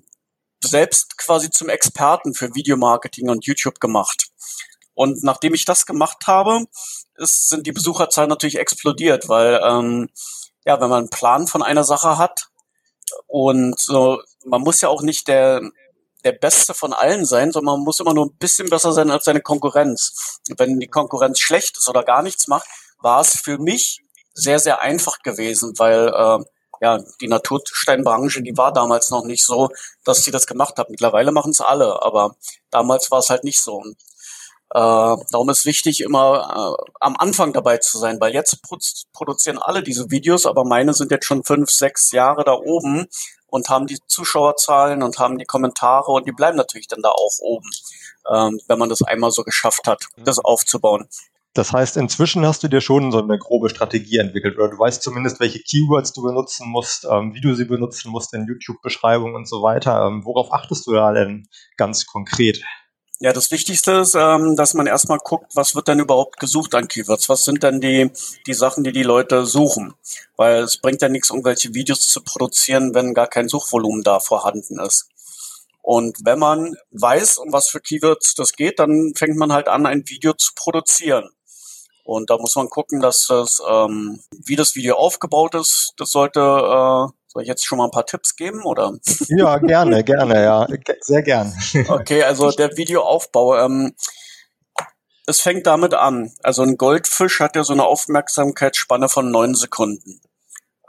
selbst 0.63 1.19
quasi 1.19 1.51
zum 1.51 1.69
Experten 1.69 2.33
für 2.35 2.55
Videomarketing 2.55 3.29
und 3.29 3.45
YouTube 3.45 3.81
gemacht. 3.81 4.29
Und 4.95 5.25
nachdem 5.25 5.55
ich 5.55 5.65
das 5.65 5.85
gemacht 5.85 6.29
habe, 6.29 6.67
ist, 7.17 7.49
sind 7.49 7.67
die 7.67 7.73
Besucherzahlen 7.73 8.31
natürlich 8.31 8.59
explodiert, 8.59 9.29
weil 9.29 9.61
ähm, 9.65 10.09
ja, 10.65 10.81
wenn 10.81 10.89
man 10.89 11.01
einen 11.01 11.11
Plan 11.11 11.49
von 11.49 11.63
einer 11.63 11.85
Sache 11.85 12.19
hat, 12.19 12.49
und 13.27 13.79
so, 13.79 14.21
man 14.45 14.63
muss 14.63 14.81
ja 14.81 14.89
auch 14.89 15.03
nicht 15.03 15.29
der, 15.29 15.63
der 16.25 16.33
Beste 16.33 16.75
von 16.75 16.93
allen 16.93 17.25
sein, 17.25 17.53
sondern 17.53 17.77
man 17.77 17.85
muss 17.85 18.01
immer 18.01 18.15
nur 18.15 18.27
ein 18.27 18.37
bisschen 18.39 18.69
besser 18.69 18.93
sein 18.93 19.11
als 19.11 19.25
seine 19.25 19.41
Konkurrenz. 19.41 20.41
Wenn 20.57 20.81
die 20.81 20.89
Konkurrenz 20.89 21.39
schlecht 21.39 21.77
ist 21.79 21.89
oder 21.89 22.03
gar 22.03 22.23
nichts 22.23 22.49
macht, 22.49 22.67
war 23.01 23.21
es 23.21 23.39
für 23.39 23.59
mich 23.59 24.01
sehr, 24.35 24.59
sehr 24.59 24.83
einfach 24.83 25.21
gewesen, 25.21 25.73
weil 25.79 26.09
äh, 26.09 26.45
ja, 26.81 26.99
die 27.21 27.29
Natursteinbranche, 27.29 28.43
die 28.43 28.57
war 28.57 28.73
damals 28.73 29.11
noch 29.11 29.25
nicht 29.25 29.45
so, 29.45 29.71
dass 30.05 30.25
sie 30.25 30.31
das 30.31 30.47
gemacht 30.47 30.77
hat. 30.77 30.91
Mittlerweile 30.91 31.33
machen 31.33 31.53
es 31.53 31.61
alle, 31.61 32.03
aber 32.03 32.37
damals 32.71 33.11
war 33.11 33.21
es 33.21 33.31
halt 33.31 33.45
nicht 33.45 33.61
so. 33.61 33.77
Und 33.77 33.97
darum 34.79 35.49
ist 35.49 35.65
wichtig, 35.65 36.03
immer 36.03 36.77
äh, 36.79 36.91
am 37.01 37.17
Anfang 37.17 37.53
dabei 37.53 37.79
zu 37.79 37.99
sein, 37.99 38.21
weil 38.21 38.35
jetzt 38.35 38.61
produzieren 39.13 39.59
alle 39.59 39.83
diese 39.83 40.11
Videos, 40.11 40.45
aber 40.45 40.65
meine 40.65 40.93
sind 40.93 41.11
jetzt 41.11 41.25
schon 41.25 41.45
fünf, 41.45 41.71
sechs 41.71 42.13
Jahre 42.13 42.45
da 42.45 42.53
oben 42.53 43.07
und 43.47 43.69
haben 43.69 43.87
die 43.87 43.99
Zuschauerzahlen 44.07 45.03
und 45.03 45.19
haben 45.19 45.39
die 45.39 45.47
Kommentare 45.47 46.13
und 46.13 46.27
die 46.27 46.33
bleiben 46.33 46.57
natürlich 46.57 46.89
dann 46.89 47.01
da 47.01 47.11
auch 47.11 47.39
oben, 47.41 47.71
ähm, 48.31 48.61
wenn 48.69 48.79
man 48.79 48.89
das 48.89 49.03
einmal 49.03 49.31
so 49.31 49.45
geschafft 49.45 49.87
hat, 49.87 50.09
mhm. 50.17 50.25
das 50.25 50.39
aufzubauen. 50.39 51.09
Das 51.55 51.73
heißt, 51.73 51.97
inzwischen 51.97 52.45
hast 52.45 52.63
du 52.63 52.69
dir 52.69 52.83
schon 52.83 53.11
so 53.13 53.23
eine 53.23 53.39
grobe 53.39 53.71
Strategie 53.71 54.19
entwickelt 54.19 54.59
oder 54.59 54.69
du 54.69 54.79
weißt 54.79 55.03
zumindest, 55.03 55.41
welche 55.41 55.61
Keywords 55.61 56.13
du 56.13 56.23
benutzen 56.23 56.69
musst, 56.69 57.07
ähm, 57.11 57.33
wie 57.33 57.41
du 57.41 57.55
sie 57.55 57.65
benutzen 57.65 58.11
musst 58.11 58.35
in 58.35 58.47
YouTube-Beschreibungen 58.47 59.35
und 59.35 59.49
so 59.49 59.63
weiter. 59.63 60.07
Ähm, 60.07 60.23
worauf 60.27 60.53
achtest 60.53 60.87
du 60.87 60.93
da 60.93 61.15
denn 61.15 61.49
ganz 61.79 62.05
konkret? 62.05 62.63
Ja, 63.19 63.33
das 63.33 63.51
Wichtigste 63.51 63.93
ist, 63.93 64.15
ähm, 64.15 64.57
dass 64.57 64.75
man 64.75 64.87
erstmal 64.87 65.17
guckt, 65.19 65.57
was 65.57 65.75
wird 65.75 65.89
denn 65.89 66.01
überhaupt 66.01 66.39
gesucht 66.39 66.75
an 66.75 66.87
Keywords? 66.87 67.31
Was 67.31 67.45
sind 67.45 67.63
denn 67.63 67.81
die, 67.81 68.11
die 68.47 68.53
Sachen, 68.53 68.85
die 68.85 68.93
die 68.93 69.05
Leute 69.05 69.47
suchen? 69.47 69.95
Weil 70.37 70.65
es 70.65 70.77
bringt 70.77 71.01
ja 71.01 71.09
nichts, 71.09 71.31
irgendwelche 71.31 71.73
Videos 71.73 72.09
zu 72.09 72.23
produzieren, 72.23 72.95
wenn 72.95 73.15
gar 73.15 73.27
kein 73.27 73.49
Suchvolumen 73.49 74.03
da 74.03 74.21
vorhanden 74.21 74.79
ist. 74.81 75.09
Und 75.81 76.19
wenn 76.25 76.39
man 76.39 76.77
weiß, 76.91 77.39
um 77.39 77.53
was 77.53 77.69
für 77.69 77.81
Keywords 77.81 78.35
das 78.35 78.53
geht, 78.53 78.81
dann 78.81 79.15
fängt 79.17 79.37
man 79.39 79.51
halt 79.53 79.69
an, 79.69 79.87
ein 79.87 80.07
Video 80.09 80.35
zu 80.35 80.53
produzieren. 80.55 81.31
Und 82.05 82.29
da 82.29 82.37
muss 82.37 82.55
man 82.55 82.69
gucken, 82.69 83.01
dass 83.01 83.27
das, 83.29 83.63
ähm, 83.67 84.21
wie 84.45 84.57
das 84.57 84.75
Video 84.75 84.97
aufgebaut 84.97 85.55
ist, 85.55 85.95
das 85.97 86.11
sollte 86.11 86.41
äh, 86.41 87.09
soll 87.37 87.43
ich 87.43 87.49
jetzt 87.49 87.67
schon 87.67 87.77
mal 87.77 87.85
ein 87.85 87.91
paar 87.91 88.07
Tipps 88.07 88.35
geben 88.35 88.65
oder? 88.65 88.95
Ja, 89.29 89.59
gerne, 89.75 90.03
gerne, 90.03 90.43
ja, 90.43 90.67
sehr 91.01 91.21
gern. 91.21 91.55
Okay, 91.87 92.23
also 92.23 92.51
der 92.51 92.75
Videoaufbau. 92.79 93.59
Ähm, 93.59 93.95
es 95.27 95.43
fängt 95.43 95.67
damit 95.67 95.93
an. 95.93 96.33
Also 96.43 96.63
ein 96.63 96.79
Goldfisch 96.79 97.41
hat 97.41 97.55
ja 97.55 97.63
so 97.63 97.75
eine 97.75 97.85
Aufmerksamkeitsspanne 97.85 99.11
von 99.11 99.31
neun 99.31 99.55
Sekunden. 99.55 100.23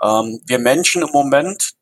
Ähm, 0.02 0.40
wir 0.46 0.60
Menschen 0.60 1.02
im 1.02 1.10
Moment 1.12 1.74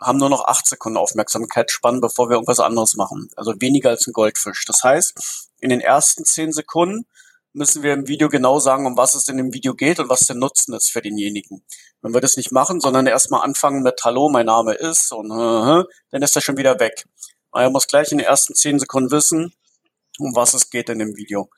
haben 0.00 0.18
nur 0.18 0.30
noch 0.30 0.44
acht 0.46 0.66
Sekunden 0.66 0.98
Aufmerksamkeitsspanne, 0.98 2.00
bevor 2.00 2.28
wir 2.28 2.34
irgendwas 2.34 2.58
anderes 2.58 2.96
machen. 2.96 3.30
Also 3.36 3.54
weniger 3.60 3.90
als 3.90 4.08
ein 4.08 4.12
Goldfisch. 4.12 4.64
Das 4.64 4.82
heißt, 4.82 5.52
in 5.60 5.68
den 5.68 5.80
ersten 5.80 6.24
zehn 6.24 6.50
Sekunden 6.52 7.06
müssen 7.52 7.82
wir 7.82 7.92
im 7.92 8.06
Video 8.06 8.28
genau 8.28 8.58
sagen, 8.58 8.86
um 8.86 8.96
was 8.96 9.14
es 9.14 9.28
in 9.28 9.36
dem 9.36 9.52
Video 9.52 9.74
geht 9.74 9.98
und 9.98 10.08
was 10.08 10.20
der 10.20 10.36
Nutzen 10.36 10.74
ist 10.74 10.90
für 10.90 11.02
denjenigen. 11.02 11.64
Wenn 12.02 12.14
wir 12.14 12.20
das 12.20 12.36
nicht 12.36 12.52
machen, 12.52 12.80
sondern 12.80 13.06
erstmal 13.06 13.42
anfangen 13.42 13.82
mit 13.82 14.00
Hallo, 14.04 14.28
mein 14.28 14.46
Name 14.46 14.74
ist 14.74 15.12
und 15.12 15.30
äh, 15.30 15.84
dann 16.10 16.22
ist 16.22 16.36
er 16.36 16.42
schon 16.42 16.56
wieder 16.56 16.78
weg. 16.78 17.04
Er 17.52 17.70
muss 17.70 17.86
gleich 17.86 18.12
in 18.12 18.18
den 18.18 18.26
ersten 18.26 18.54
zehn 18.54 18.78
Sekunden 18.78 19.10
wissen, 19.10 19.52
um 20.18 20.34
was 20.36 20.54
es 20.54 20.70
geht 20.70 20.88
in 20.88 21.00
dem 21.00 21.16
Video. 21.16 21.50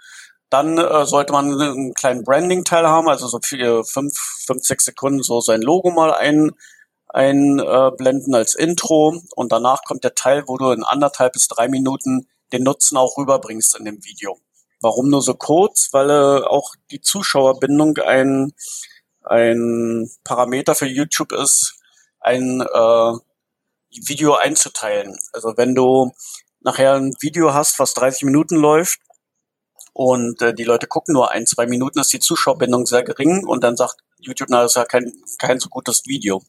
Dann 0.48 0.78
äh, 0.78 1.06
sollte 1.06 1.32
man 1.32 1.60
einen 1.60 1.94
kleinen 1.94 2.24
Branding-Teil 2.24 2.86
haben, 2.86 3.08
also 3.08 3.26
so 3.26 3.38
für 3.42 3.84
fünf, 3.84 4.14
fünf, 4.46 4.64
sechs 4.64 4.84
Sekunden 4.84 5.22
so 5.22 5.40
sein 5.40 5.62
Logo 5.62 5.90
mal 5.90 6.14
ein, 6.14 6.52
einblenden 7.08 8.34
äh, 8.34 8.38
als 8.38 8.54
Intro 8.54 9.20
und 9.36 9.52
danach 9.52 9.82
kommt 9.84 10.04
der 10.04 10.14
Teil, 10.14 10.44
wo 10.46 10.56
du 10.56 10.70
in 10.70 10.82
anderthalb 10.82 11.34
bis 11.34 11.48
drei 11.48 11.68
Minuten 11.68 12.28
den 12.52 12.62
Nutzen 12.62 12.96
auch 12.96 13.16
rüberbringst 13.18 13.78
in 13.78 13.84
dem 13.84 14.04
Video. 14.04 14.38
Warum 14.82 15.08
nur 15.08 15.22
so 15.22 15.34
kurz? 15.34 15.88
Weil 15.92 16.10
äh, 16.10 16.44
auch 16.44 16.74
die 16.90 17.00
Zuschauerbindung 17.00 17.98
ein, 17.98 18.52
ein 19.22 20.10
Parameter 20.24 20.74
für 20.74 20.86
YouTube 20.86 21.32
ist, 21.32 21.76
ein 22.20 22.60
äh, 22.60 23.12
Video 24.06 24.34
einzuteilen. 24.34 25.16
Also 25.32 25.54
wenn 25.56 25.74
du 25.74 26.12
nachher 26.60 26.94
ein 26.94 27.14
Video 27.20 27.54
hast, 27.54 27.78
was 27.78 27.94
30 27.94 28.24
Minuten 28.24 28.56
läuft 28.56 29.00
und 29.92 30.40
äh, 30.42 30.54
die 30.54 30.64
Leute 30.64 30.86
gucken 30.86 31.14
nur 31.14 31.30
ein, 31.30 31.46
zwei 31.46 31.66
Minuten, 31.66 32.00
ist 32.00 32.12
die 32.12 32.20
Zuschauerbindung 32.20 32.86
sehr 32.86 33.02
gering 33.02 33.46
und 33.46 33.62
dann 33.62 33.76
sagt 33.76 33.96
YouTube, 34.18 34.48
na, 34.50 34.62
das 34.62 34.72
ist 34.72 34.76
ja 34.76 34.84
kein, 34.84 35.12
kein 35.38 35.60
so 35.60 35.68
gutes 35.68 36.06
Video. 36.06 36.42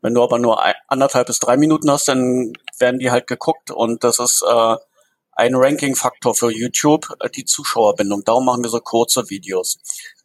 Wenn 0.00 0.14
du 0.14 0.22
aber 0.22 0.38
nur 0.38 0.62
ein, 0.62 0.74
anderthalb 0.88 1.26
bis 1.26 1.38
drei 1.38 1.56
Minuten 1.56 1.90
hast, 1.90 2.08
dann 2.08 2.52
werden 2.78 2.98
die 2.98 3.10
halt 3.10 3.26
geguckt 3.26 3.70
und 3.70 4.04
das 4.04 4.18
ist 4.18 4.42
äh, 4.42 4.76
ein 5.38 5.54
Ranking-Faktor 5.54 6.34
für 6.34 6.50
YouTube, 6.50 7.08
äh, 7.20 7.30
die 7.30 7.44
Zuschauerbindung. 7.44 8.24
Darum 8.24 8.44
machen 8.44 8.62
wir 8.62 8.70
so 8.70 8.80
kurze 8.80 9.30
Videos. 9.30 9.78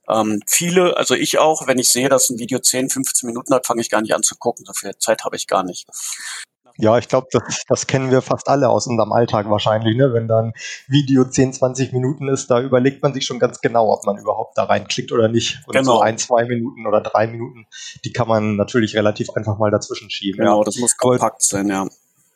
Ähm, 0.09 0.41
viele, 0.47 0.97
also 0.97 1.13
ich 1.13 1.37
auch, 1.37 1.67
wenn 1.67 1.77
ich 1.77 1.91
sehe, 1.91 2.09
dass 2.09 2.29
ein 2.29 2.39
Video 2.39 2.59
10, 2.59 2.89
15 2.89 3.27
Minuten 3.27 3.53
hat, 3.53 3.65
fange 3.65 3.81
ich 3.81 3.89
gar 3.89 4.01
nicht 4.01 4.13
an 4.15 4.23
zu 4.23 4.35
gucken. 4.35 4.65
So 4.65 4.73
viel 4.73 4.91
Zeit 4.97 5.23
habe 5.23 5.35
ich 5.35 5.47
gar 5.47 5.63
nicht. 5.63 5.87
Ja, 6.77 6.97
ich 6.97 7.07
glaube, 7.07 7.27
das, 7.31 7.63
das 7.67 7.85
kennen 7.85 8.09
wir 8.09 8.23
fast 8.23 8.47
alle 8.47 8.67
aus 8.67 8.87
unserem 8.87 9.11
Alltag 9.13 9.47
wahrscheinlich. 9.51 9.95
Ne? 9.95 10.11
Wenn 10.13 10.27
dann 10.27 10.53
Video 10.87 11.23
10, 11.23 11.53
20 11.53 11.93
Minuten 11.93 12.27
ist, 12.27 12.47
da 12.49 12.59
überlegt 12.59 13.03
man 13.03 13.13
sich 13.13 13.25
schon 13.25 13.37
ganz 13.37 13.61
genau, 13.61 13.93
ob 13.93 14.05
man 14.07 14.17
überhaupt 14.17 14.57
da 14.57 14.63
reinklickt 14.63 15.11
oder 15.11 15.27
nicht. 15.27 15.61
Und 15.67 15.73
genau. 15.73 15.97
so 15.97 15.99
ein, 16.01 16.17
zwei 16.17 16.45
Minuten 16.45 16.87
oder 16.87 17.01
drei 17.01 17.27
Minuten, 17.27 17.67
die 18.03 18.11
kann 18.11 18.27
man 18.27 18.55
natürlich 18.55 18.95
relativ 18.95 19.29
einfach 19.29 19.59
mal 19.59 19.69
dazwischen 19.69 20.09
schieben. 20.09 20.39
Genau, 20.39 20.61
ja. 20.61 20.63
das 20.63 20.77
muss 20.77 20.97
kompakt 20.97 21.43
sein, 21.43 21.69
ja. 21.69 21.87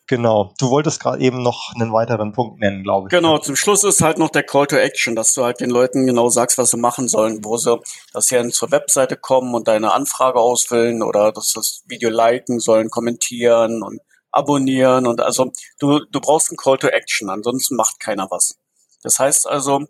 Genau. 0.08 0.54
Du 0.58 0.70
wolltest 0.70 1.02
gerade 1.02 1.22
eben 1.22 1.44
noch 1.44 1.74
einen 1.76 1.92
weiteren 1.92 2.32
Punkt 2.32 2.60
nennen, 2.60 2.84
glaube 2.84 3.08
ich. 3.08 3.12
Genau, 3.12 3.38
zum 3.40 3.58
Schluss 3.58 3.84
ist 3.84 4.02
halt 4.02 4.18
noch 4.18 4.30
der 4.30 4.44
Call 4.44 4.66
to 4.66 4.78
Action, 4.78 5.16
dass 5.16 5.34
du 5.34 5.44
halt 5.44 5.60
den 5.60 5.70
Leuten 5.70 6.06
genau 6.06 6.30
sagst, 6.30 6.58
was 6.58 6.72
sie 6.72 6.78
machen 6.78 7.10
sollen, 7.10 7.44
wo 7.44 7.58
sie, 7.58 7.78
dass 8.14 8.28
sie 8.28 8.50
zur 8.50 8.72
Webseite 8.72 9.18
kommen 9.18 9.54
und 9.54 9.68
deine 9.68 9.92
Anfrage 9.92 10.40
ausfüllen 10.40 11.04
oder 11.04 11.34
dass 11.34 11.52
das 11.54 11.84
Video 11.88 12.10
liken 12.10 12.62
sollen, 12.62 12.90
kommentieren 12.90 13.84
und 13.84 14.00
abonnieren 14.32 15.08
und 15.08 15.22
also 15.22 15.52
du, 15.80 16.00
du 16.12 16.22
brauchst 16.22 16.50
einen 16.50 16.58
Call 16.58 16.78
to 16.78 16.88
Action, 16.88 17.30
ansonsten 17.30 17.76
macht 17.76 18.00
keiner 18.00 18.28
was. 18.30 18.56
Das 19.04 19.20
heißt 19.20 19.48
also, 19.48 19.82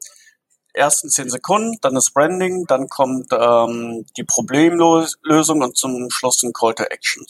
ersten 0.73 1.09
zehn 1.09 1.29
Sekunden, 1.29 1.77
dann 1.81 1.95
das 1.95 2.11
Branding, 2.11 2.65
dann 2.67 2.87
kommt 2.87 3.27
ähm, 3.31 4.05
die 4.15 4.23
Problemlösung 4.23 5.61
und 5.61 5.77
zum 5.77 6.09
Schluss 6.09 6.41
ein 6.43 6.53
Call 6.53 6.73
to 6.73 6.83
Action 6.83 7.25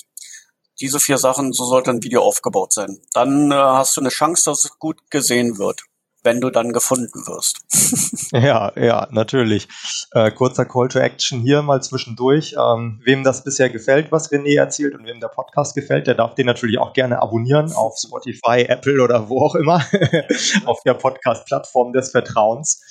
diese 0.79 0.99
vier 0.99 1.17
Sachen, 1.17 1.53
so 1.53 1.65
sollte 1.65 1.91
ein 1.91 2.03
Video 2.03 2.21
aufgebaut 2.21 2.73
sein. 2.73 2.99
Dann 3.13 3.51
äh, 3.51 3.55
hast 3.55 3.97
du 3.97 4.01
eine 4.01 4.09
Chance, 4.09 4.43
dass 4.45 4.65
es 4.65 4.79
gut 4.79 4.99
gesehen 5.09 5.57
wird, 5.57 5.83
wenn 6.27 6.41
du 6.41 6.49
dann 6.49 6.73
gefunden 6.73 7.25
wirst. 7.25 7.61
ja, 8.31 8.73
ja, 8.75 9.07
natürlich. 9.11 9.69
Äh, 10.11 10.31
kurzer 10.31 10.65
Call 10.65 10.89
to 10.89 10.99
Action 10.99 11.39
hier 11.39 11.61
mal 11.61 11.81
zwischendurch. 11.81 12.53
Ähm, 12.59 12.99
wem 13.05 13.23
das 13.23 13.45
bisher 13.45 13.69
gefällt, 13.69 14.11
was 14.11 14.29
René 14.29 14.57
erzählt 14.57 14.93
und 14.93 15.05
wem 15.05 15.21
der 15.21 15.29
Podcast 15.29 15.73
gefällt, 15.73 16.05
der 16.05 16.15
darf 16.15 16.35
den 16.35 16.45
natürlich 16.45 16.79
auch 16.79 16.91
gerne 16.91 17.21
abonnieren 17.21 17.71
auf 17.71 17.95
Spotify, 17.97 18.65
Apple 18.67 19.01
oder 19.01 19.29
wo 19.29 19.41
auch 19.41 19.55
immer, 19.55 19.85
auf 20.65 20.81
der 20.83 20.95
Podcast-Plattform 20.95 21.93
des 21.93 22.11
Vertrauens. 22.11 22.81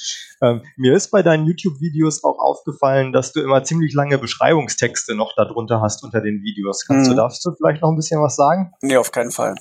Ähm, 0.43 0.63
mir 0.77 0.95
ist 0.95 1.11
bei 1.11 1.23
deinen 1.23 1.47
YouTube-Videos 1.47 2.25
auch 2.25 2.39
aufgefallen, 2.39 3.13
dass 3.13 3.33
du 3.33 3.41
immer 3.43 3.65
ziemlich 3.65 3.93
lange 3.93 4.17
Beschreibungstexte 4.17 5.15
noch 5.15 5.35
darunter 5.37 5.83
hast 5.83 6.05
unter 6.05 6.23
den 6.23 6.43
Videos. 6.43 6.87
Kannst 6.87 7.11
mhm. 7.11 7.17
du 7.17 7.23
dazu 7.23 7.53
vielleicht 7.55 7.83
noch 7.83 7.91
ein 7.91 7.97
bisschen 7.97 8.23
was 8.23 8.37
sagen? 8.37 8.73
Nee, 8.81 8.97
auf 8.97 9.13
keinen 9.13 9.31
Fall. 9.31 9.55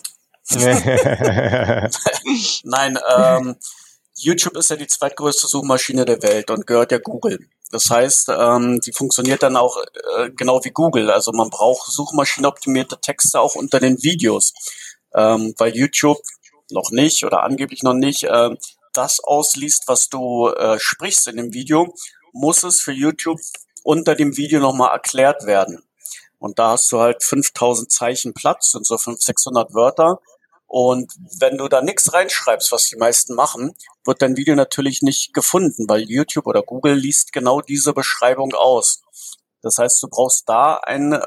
Nein, 2.63 2.99
ähm, 3.17 3.55
YouTube 4.13 4.57
ist 4.57 4.69
ja 4.69 4.75
die 4.75 4.87
zweitgrößte 4.87 5.47
Suchmaschine 5.47 6.05
der 6.05 6.21
Welt 6.21 6.51
und 6.51 6.67
gehört 6.67 6.91
ja 6.91 6.99
Google. 6.99 7.39
Das 7.71 7.89
heißt, 7.89 8.29
ähm, 8.29 8.79
die 8.79 8.93
funktioniert 8.93 9.43
dann 9.43 9.57
auch 9.57 9.77
äh, 10.17 10.29
genau 10.29 10.63
wie 10.63 10.71
Google. 10.71 11.09
Also 11.09 11.31
man 11.31 11.49
braucht 11.49 11.91
suchmaschinenoptimierte 11.91 12.99
Texte 13.01 13.39
auch 13.39 13.55
unter 13.55 13.79
den 13.79 14.01
Videos, 14.03 14.53
ähm, 15.13 15.53
weil 15.57 15.75
YouTube 15.75 16.21
noch 16.71 16.91
nicht 16.91 17.25
oder 17.25 17.43
angeblich 17.43 17.83
noch 17.83 17.93
nicht 17.93 18.23
äh, 18.23 18.49
das 18.93 19.19
ausliest, 19.23 19.83
was 19.87 20.09
du 20.09 20.49
äh, 20.49 20.79
sprichst 20.79 21.27
in 21.27 21.37
dem 21.37 21.53
Video, 21.53 21.93
muss 22.33 22.63
es 22.63 22.81
für 22.81 22.93
YouTube 22.93 23.39
unter 23.83 24.15
dem 24.15 24.37
Video 24.37 24.59
nochmal 24.59 24.91
erklärt 24.91 25.45
werden. 25.45 25.83
Und 26.39 26.59
da 26.59 26.71
hast 26.71 26.91
du 26.91 26.99
halt 26.99 27.23
5000 27.23 27.91
Zeichen 27.91 28.33
Platz, 28.33 28.71
sind 28.71 28.85
so 28.85 28.97
500, 28.97 29.21
600 29.21 29.73
Wörter. 29.73 30.19
Und 30.67 31.13
wenn 31.39 31.57
du 31.57 31.67
da 31.67 31.81
nichts 31.81 32.13
reinschreibst, 32.13 32.71
was 32.71 32.85
die 32.85 32.97
meisten 32.97 33.35
machen, 33.35 33.75
wird 34.03 34.21
dein 34.21 34.35
Video 34.35 34.55
natürlich 34.55 35.01
nicht 35.01 35.33
gefunden, 35.33 35.87
weil 35.87 36.01
YouTube 36.01 36.47
oder 36.47 36.63
Google 36.63 36.95
liest 36.95 37.31
genau 37.31 37.61
diese 37.61 37.93
Beschreibung 37.93 38.53
aus. 38.53 39.01
Das 39.61 39.77
heißt, 39.77 40.01
du 40.03 40.07
brauchst 40.07 40.49
da 40.49 40.75
einen 40.75 41.19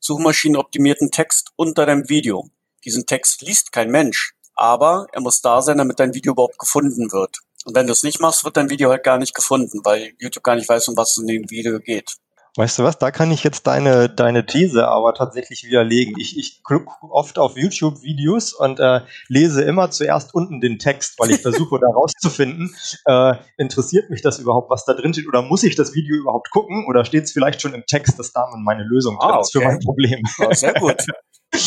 suchmaschinenoptimierten 0.00 1.10
Text 1.10 1.52
unter 1.56 1.86
deinem 1.86 2.08
Video. 2.08 2.50
Diesen 2.84 3.06
Text 3.06 3.42
liest 3.42 3.72
kein 3.72 3.90
Mensch 3.90 4.34
aber 4.60 5.06
er 5.12 5.22
muss 5.22 5.40
da 5.40 5.62
sein, 5.62 5.78
damit 5.78 6.00
dein 6.00 6.12
Video 6.12 6.32
überhaupt 6.32 6.58
gefunden 6.58 7.10
wird. 7.12 7.38
Und 7.64 7.74
wenn 7.74 7.86
du 7.86 7.94
es 7.94 8.02
nicht 8.02 8.20
machst, 8.20 8.44
wird 8.44 8.58
dein 8.58 8.68
Video 8.68 8.90
halt 8.90 9.04
gar 9.04 9.16
nicht 9.16 9.34
gefunden, 9.34 9.80
weil 9.84 10.12
YouTube 10.18 10.44
gar 10.44 10.54
nicht 10.54 10.68
weiß, 10.68 10.88
um 10.88 10.98
was 10.98 11.12
es 11.12 11.18
in 11.18 11.26
dem 11.28 11.48
Video 11.48 11.80
geht. 11.80 12.16
Weißt 12.56 12.78
du 12.78 12.82
was, 12.82 12.98
da 12.98 13.10
kann 13.10 13.30
ich 13.30 13.44
jetzt 13.44 13.66
deine, 13.66 14.08
deine 14.08 14.44
These 14.44 14.88
aber 14.88 15.14
tatsächlich 15.14 15.64
widerlegen. 15.64 16.14
Ich, 16.18 16.36
ich 16.36 16.62
gucke 16.64 16.90
oft 17.08 17.38
auf 17.38 17.56
YouTube-Videos 17.56 18.54
und 18.54 18.80
äh, 18.80 19.02
lese 19.28 19.62
immer 19.62 19.90
zuerst 19.90 20.34
unten 20.34 20.60
den 20.60 20.78
Text, 20.78 21.18
weil 21.18 21.30
ich 21.30 21.40
versuche 21.42 21.78
da 21.78 21.86
rauszufinden, 21.86 22.74
äh, 23.06 23.34
interessiert 23.56 24.10
mich 24.10 24.22
das 24.22 24.38
überhaupt, 24.38 24.68
was 24.70 24.84
da 24.84 24.94
drin 24.94 25.12
steht, 25.12 25.28
oder 25.28 25.42
muss 25.42 25.62
ich 25.62 25.76
das 25.76 25.94
Video 25.94 26.16
überhaupt 26.16 26.50
gucken, 26.50 26.86
oder 26.88 27.04
steht 27.04 27.24
es 27.24 27.32
vielleicht 27.32 27.62
schon 27.62 27.72
im 27.72 27.84
Text, 27.86 28.18
dass 28.18 28.32
da 28.32 28.48
meine 28.56 28.82
Lösung 28.82 29.16
ah, 29.20 29.28
okay. 29.28 29.40
ist 29.40 29.52
für 29.52 29.60
mein 29.60 29.78
Problem. 29.78 30.22
Oh, 30.38 30.52
sehr 30.52 30.74
gut. 30.74 30.96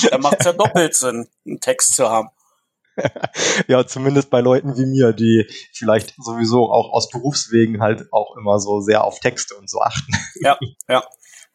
Da 0.09 0.17
macht 0.17 0.37
es 0.39 0.45
ja 0.45 0.53
doppelt 0.53 0.95
Sinn, 0.95 1.27
einen 1.45 1.59
Text 1.59 1.97
zu 1.97 2.09
haben. 2.09 2.29
ja, 3.67 3.85
zumindest 3.85 4.29
bei 4.29 4.41
Leuten 4.41 4.77
wie 4.77 4.85
mir, 4.85 5.13
die 5.13 5.47
vielleicht 5.73 6.15
sowieso 6.17 6.71
auch 6.71 6.91
aus 6.91 7.09
Berufswegen 7.09 7.81
halt 7.81 8.11
auch 8.11 8.35
immer 8.37 8.59
so 8.59 8.81
sehr 8.81 9.03
auf 9.03 9.19
Texte 9.19 9.55
und 9.55 9.69
so 9.69 9.79
achten. 9.79 10.13
Ja, 10.41 10.57
ja. 10.87 11.03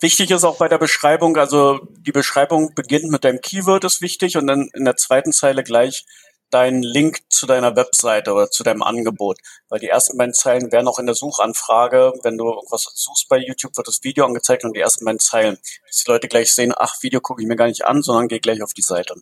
Wichtig 0.00 0.30
ist 0.30 0.44
auch 0.44 0.58
bei 0.58 0.68
der 0.68 0.78
Beschreibung, 0.78 1.36
also 1.36 1.80
die 1.98 2.12
Beschreibung 2.12 2.72
beginnt 2.74 3.10
mit 3.10 3.24
deinem 3.24 3.40
Keyword 3.40 3.82
ist 3.82 4.00
wichtig 4.00 4.36
und 4.36 4.46
dann 4.46 4.70
in 4.72 4.84
der 4.84 4.96
zweiten 4.96 5.32
Zeile 5.32 5.64
gleich 5.64 6.04
dein 6.50 6.82
Link 6.82 7.18
zu 7.30 7.46
deiner 7.46 7.76
Webseite 7.76 8.32
oder 8.32 8.50
zu 8.50 8.62
deinem 8.62 8.82
Angebot. 8.82 9.38
Weil 9.68 9.80
die 9.80 9.88
ersten 9.88 10.16
beiden 10.16 10.34
Zeilen 10.34 10.72
werden 10.72 10.88
auch 10.88 10.98
in 10.98 11.06
der 11.06 11.14
Suchanfrage, 11.14 12.12
wenn 12.22 12.38
du 12.38 12.48
irgendwas 12.48 12.90
suchst 12.94 13.28
bei 13.28 13.38
YouTube, 13.38 13.76
wird 13.76 13.88
das 13.88 14.02
Video 14.02 14.24
angezeigt 14.24 14.64
und 14.64 14.74
die 14.74 14.80
ersten 14.80 15.04
beiden 15.04 15.18
Zeilen. 15.18 15.58
Dass 15.86 16.04
die 16.04 16.10
Leute 16.10 16.28
gleich 16.28 16.54
sehen, 16.54 16.72
ach, 16.76 17.02
Video 17.02 17.20
gucke 17.20 17.42
ich 17.42 17.48
mir 17.48 17.56
gar 17.56 17.66
nicht 17.66 17.84
an, 17.84 18.02
sondern 18.02 18.28
gehe 18.28 18.40
gleich 18.40 18.62
auf 18.62 18.72
die 18.72 18.82
Seite. 18.82 19.14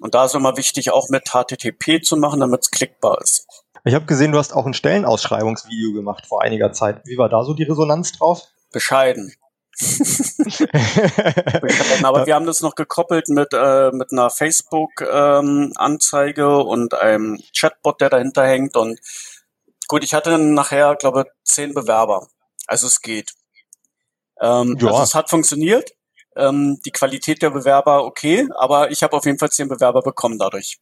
Und 0.00 0.14
da 0.14 0.24
ist 0.24 0.34
immer 0.34 0.56
wichtig, 0.56 0.90
auch 0.90 1.08
mit 1.08 1.30
HTTP 1.30 2.02
zu 2.02 2.16
machen, 2.16 2.40
damit 2.40 2.62
es 2.62 2.70
klickbar 2.70 3.20
ist. 3.22 3.46
Ich 3.84 3.94
habe 3.94 4.06
gesehen, 4.06 4.32
du 4.32 4.38
hast 4.38 4.54
auch 4.54 4.66
ein 4.66 4.74
Stellenausschreibungsvideo 4.74 5.92
gemacht 5.92 6.26
vor 6.26 6.42
einiger 6.42 6.72
Zeit. 6.72 7.02
Wie 7.04 7.16
war 7.18 7.28
da 7.28 7.44
so 7.44 7.54
die 7.54 7.62
Resonanz 7.64 8.12
drauf? 8.12 8.42
Bescheiden. 8.72 9.34
Aber 12.02 12.26
wir 12.26 12.34
haben 12.34 12.46
das 12.46 12.60
noch 12.60 12.74
gekoppelt 12.76 13.28
mit, 13.28 13.48
äh, 13.52 13.90
mit 13.92 14.12
einer 14.12 14.30
Facebook-Anzeige 14.30 16.42
ähm, 16.42 16.66
und 16.66 16.94
einem 16.94 17.40
Chatbot, 17.56 18.00
der 18.00 18.08
dahinter 18.08 18.46
hängt. 18.46 18.76
Und 18.76 19.00
gut, 19.88 20.04
ich 20.04 20.14
hatte 20.14 20.38
nachher, 20.38 20.94
glaube 20.96 21.26
zehn 21.44 21.74
Bewerber. 21.74 22.28
Also 22.66 22.86
es 22.86 23.00
geht. 23.00 23.32
Ähm. 24.40 24.78
Also 24.80 25.02
es 25.02 25.14
hat 25.14 25.28
funktioniert 25.28 25.90
ähm, 26.36 26.80
die 26.84 26.90
Qualität 26.90 27.42
der 27.42 27.50
Bewerber 27.50 28.04
okay, 28.04 28.48
aber 28.56 28.90
ich 28.90 29.02
habe 29.02 29.16
auf 29.16 29.24
jeden 29.24 29.38
Fall 29.38 29.50
zehn 29.50 29.68
Bewerber 29.68 30.02
bekommen 30.02 30.38
dadurch. 30.38 30.78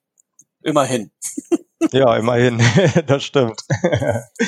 Immerhin. 0.63 1.11
ja, 1.93 2.17
immerhin. 2.17 2.63
das 3.07 3.25
stimmt. 3.25 3.63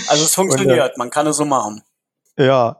also 0.09 0.25
es 0.25 0.35
funktioniert, 0.35 0.93
Und, 0.93 0.99
man 0.99 1.11
kann 1.11 1.27
es 1.27 1.37
so 1.37 1.45
machen. 1.45 1.83
Ja. 2.37 2.79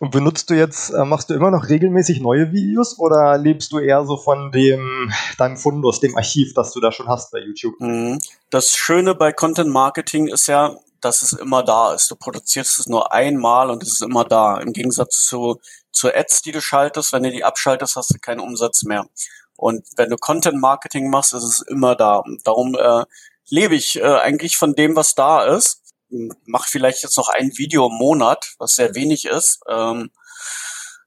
Und 0.00 0.10
benutzt 0.10 0.50
du 0.50 0.54
jetzt, 0.54 0.90
äh, 0.90 1.04
machst 1.04 1.30
du 1.30 1.34
immer 1.34 1.50
noch 1.50 1.68
regelmäßig 1.68 2.20
neue 2.20 2.52
Videos 2.52 2.98
oder 2.98 3.38
lebst 3.38 3.72
du 3.72 3.78
eher 3.78 4.04
so 4.04 4.16
von 4.16 4.50
dem, 4.50 5.12
deinem 5.38 5.56
Fundus, 5.56 6.00
dem 6.00 6.16
Archiv, 6.16 6.54
das 6.54 6.72
du 6.72 6.80
da 6.80 6.90
schon 6.90 7.08
hast 7.08 7.30
bei 7.30 7.38
YouTube? 7.38 7.74
Mhm. 7.80 8.18
Das 8.50 8.76
Schöne 8.76 9.14
bei 9.14 9.32
Content 9.32 9.70
Marketing 9.70 10.26
ist 10.26 10.48
ja, 10.48 10.76
dass 11.00 11.22
es 11.22 11.32
immer 11.32 11.62
da 11.62 11.94
ist. 11.94 12.10
Du 12.10 12.16
produzierst 12.16 12.80
es 12.80 12.86
nur 12.86 13.12
einmal 13.12 13.70
und 13.70 13.82
es 13.82 13.92
ist 13.92 14.02
immer 14.02 14.24
da. 14.24 14.58
Im 14.58 14.72
Gegensatz 14.72 15.24
zu, 15.24 15.60
zu 15.96 16.14
Ads, 16.14 16.42
die 16.42 16.52
du 16.52 16.60
schaltest. 16.60 17.12
Wenn 17.12 17.22
du 17.22 17.30
die 17.30 17.44
abschaltest, 17.44 17.96
hast 17.96 18.14
du 18.14 18.18
keinen 18.18 18.40
Umsatz 18.40 18.84
mehr. 18.84 19.06
Und 19.56 19.86
wenn 19.96 20.10
du 20.10 20.16
Content 20.16 20.60
Marketing 20.60 21.08
machst, 21.10 21.32
ist 21.32 21.42
es 21.42 21.62
immer 21.62 21.96
da. 21.96 22.22
Darum 22.44 22.74
äh, 22.74 23.04
lebe 23.48 23.74
ich 23.74 23.96
äh, 23.96 24.02
eigentlich 24.02 24.56
von 24.56 24.74
dem, 24.74 24.96
was 24.96 25.14
da 25.14 25.44
ist. 25.44 25.82
Mache 26.44 26.68
vielleicht 26.70 27.02
jetzt 27.02 27.16
noch 27.16 27.28
ein 27.28 27.56
Video 27.56 27.86
im 27.86 27.94
Monat, 27.94 28.54
was 28.58 28.72
sehr 28.72 28.94
wenig 28.94 29.24
ist. 29.24 29.60
Ähm, 29.68 30.10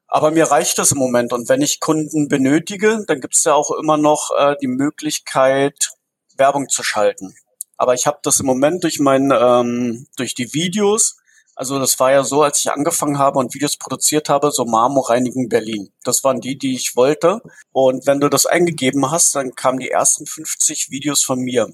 aber 0.08 0.32
mir 0.32 0.46
reicht 0.46 0.80
das 0.80 0.92
im 0.92 0.98
Moment. 0.98 1.32
Und 1.32 1.48
wenn 1.48 1.62
ich 1.62 1.80
Kunden 1.80 2.28
benötige, 2.28 3.04
dann 3.08 3.22
gibt 3.22 3.36
es 3.36 3.44
ja 3.44 3.54
auch 3.54 3.72
immer 3.72 3.98
noch 3.98 4.32
äh, 4.38 4.56
die 4.60 4.68
Möglichkeit, 4.68 5.92
Werbung 6.36 6.68
zu 6.68 6.84
schalten. 6.84 7.36
Aber 7.78 7.94
ich 7.94 8.08
habe 8.08 8.20
das 8.24 8.40
im 8.40 8.48
Moment 8.48 8.84
durch 8.84 9.00
mein, 9.00 9.32
ähm, 9.32 10.08
durch 10.18 10.34
die 10.34 10.54
Videos. 10.54 11.18
Also 11.60 11.78
das 11.78 12.00
war 12.00 12.10
ja 12.10 12.24
so, 12.24 12.42
als 12.42 12.62
ich 12.62 12.72
angefangen 12.72 13.20
habe 13.20 13.38
und 13.38 13.54
Videos 13.54 13.76
produziert 13.76 14.30
habe, 14.30 14.50
so 14.50 14.64
Marmor 14.64 15.10
reinigen 15.10 15.50
Berlin. 15.50 15.92
Das 16.06 16.24
waren 16.24 16.40
die, 16.40 16.58
die 16.58 16.74
ich 16.74 16.96
wollte. 16.96 17.42
Und 17.74 18.08
wenn 18.08 18.22
du 18.22 18.30
das 18.30 18.46
eingegeben 18.46 19.12
hast, 19.12 19.36
dann 19.36 19.56
kamen 19.56 19.78
die 19.78 19.90
ersten 19.90 20.26
50 20.26 20.90
Videos 20.90 21.22
von 21.22 21.42
mir. 21.42 21.68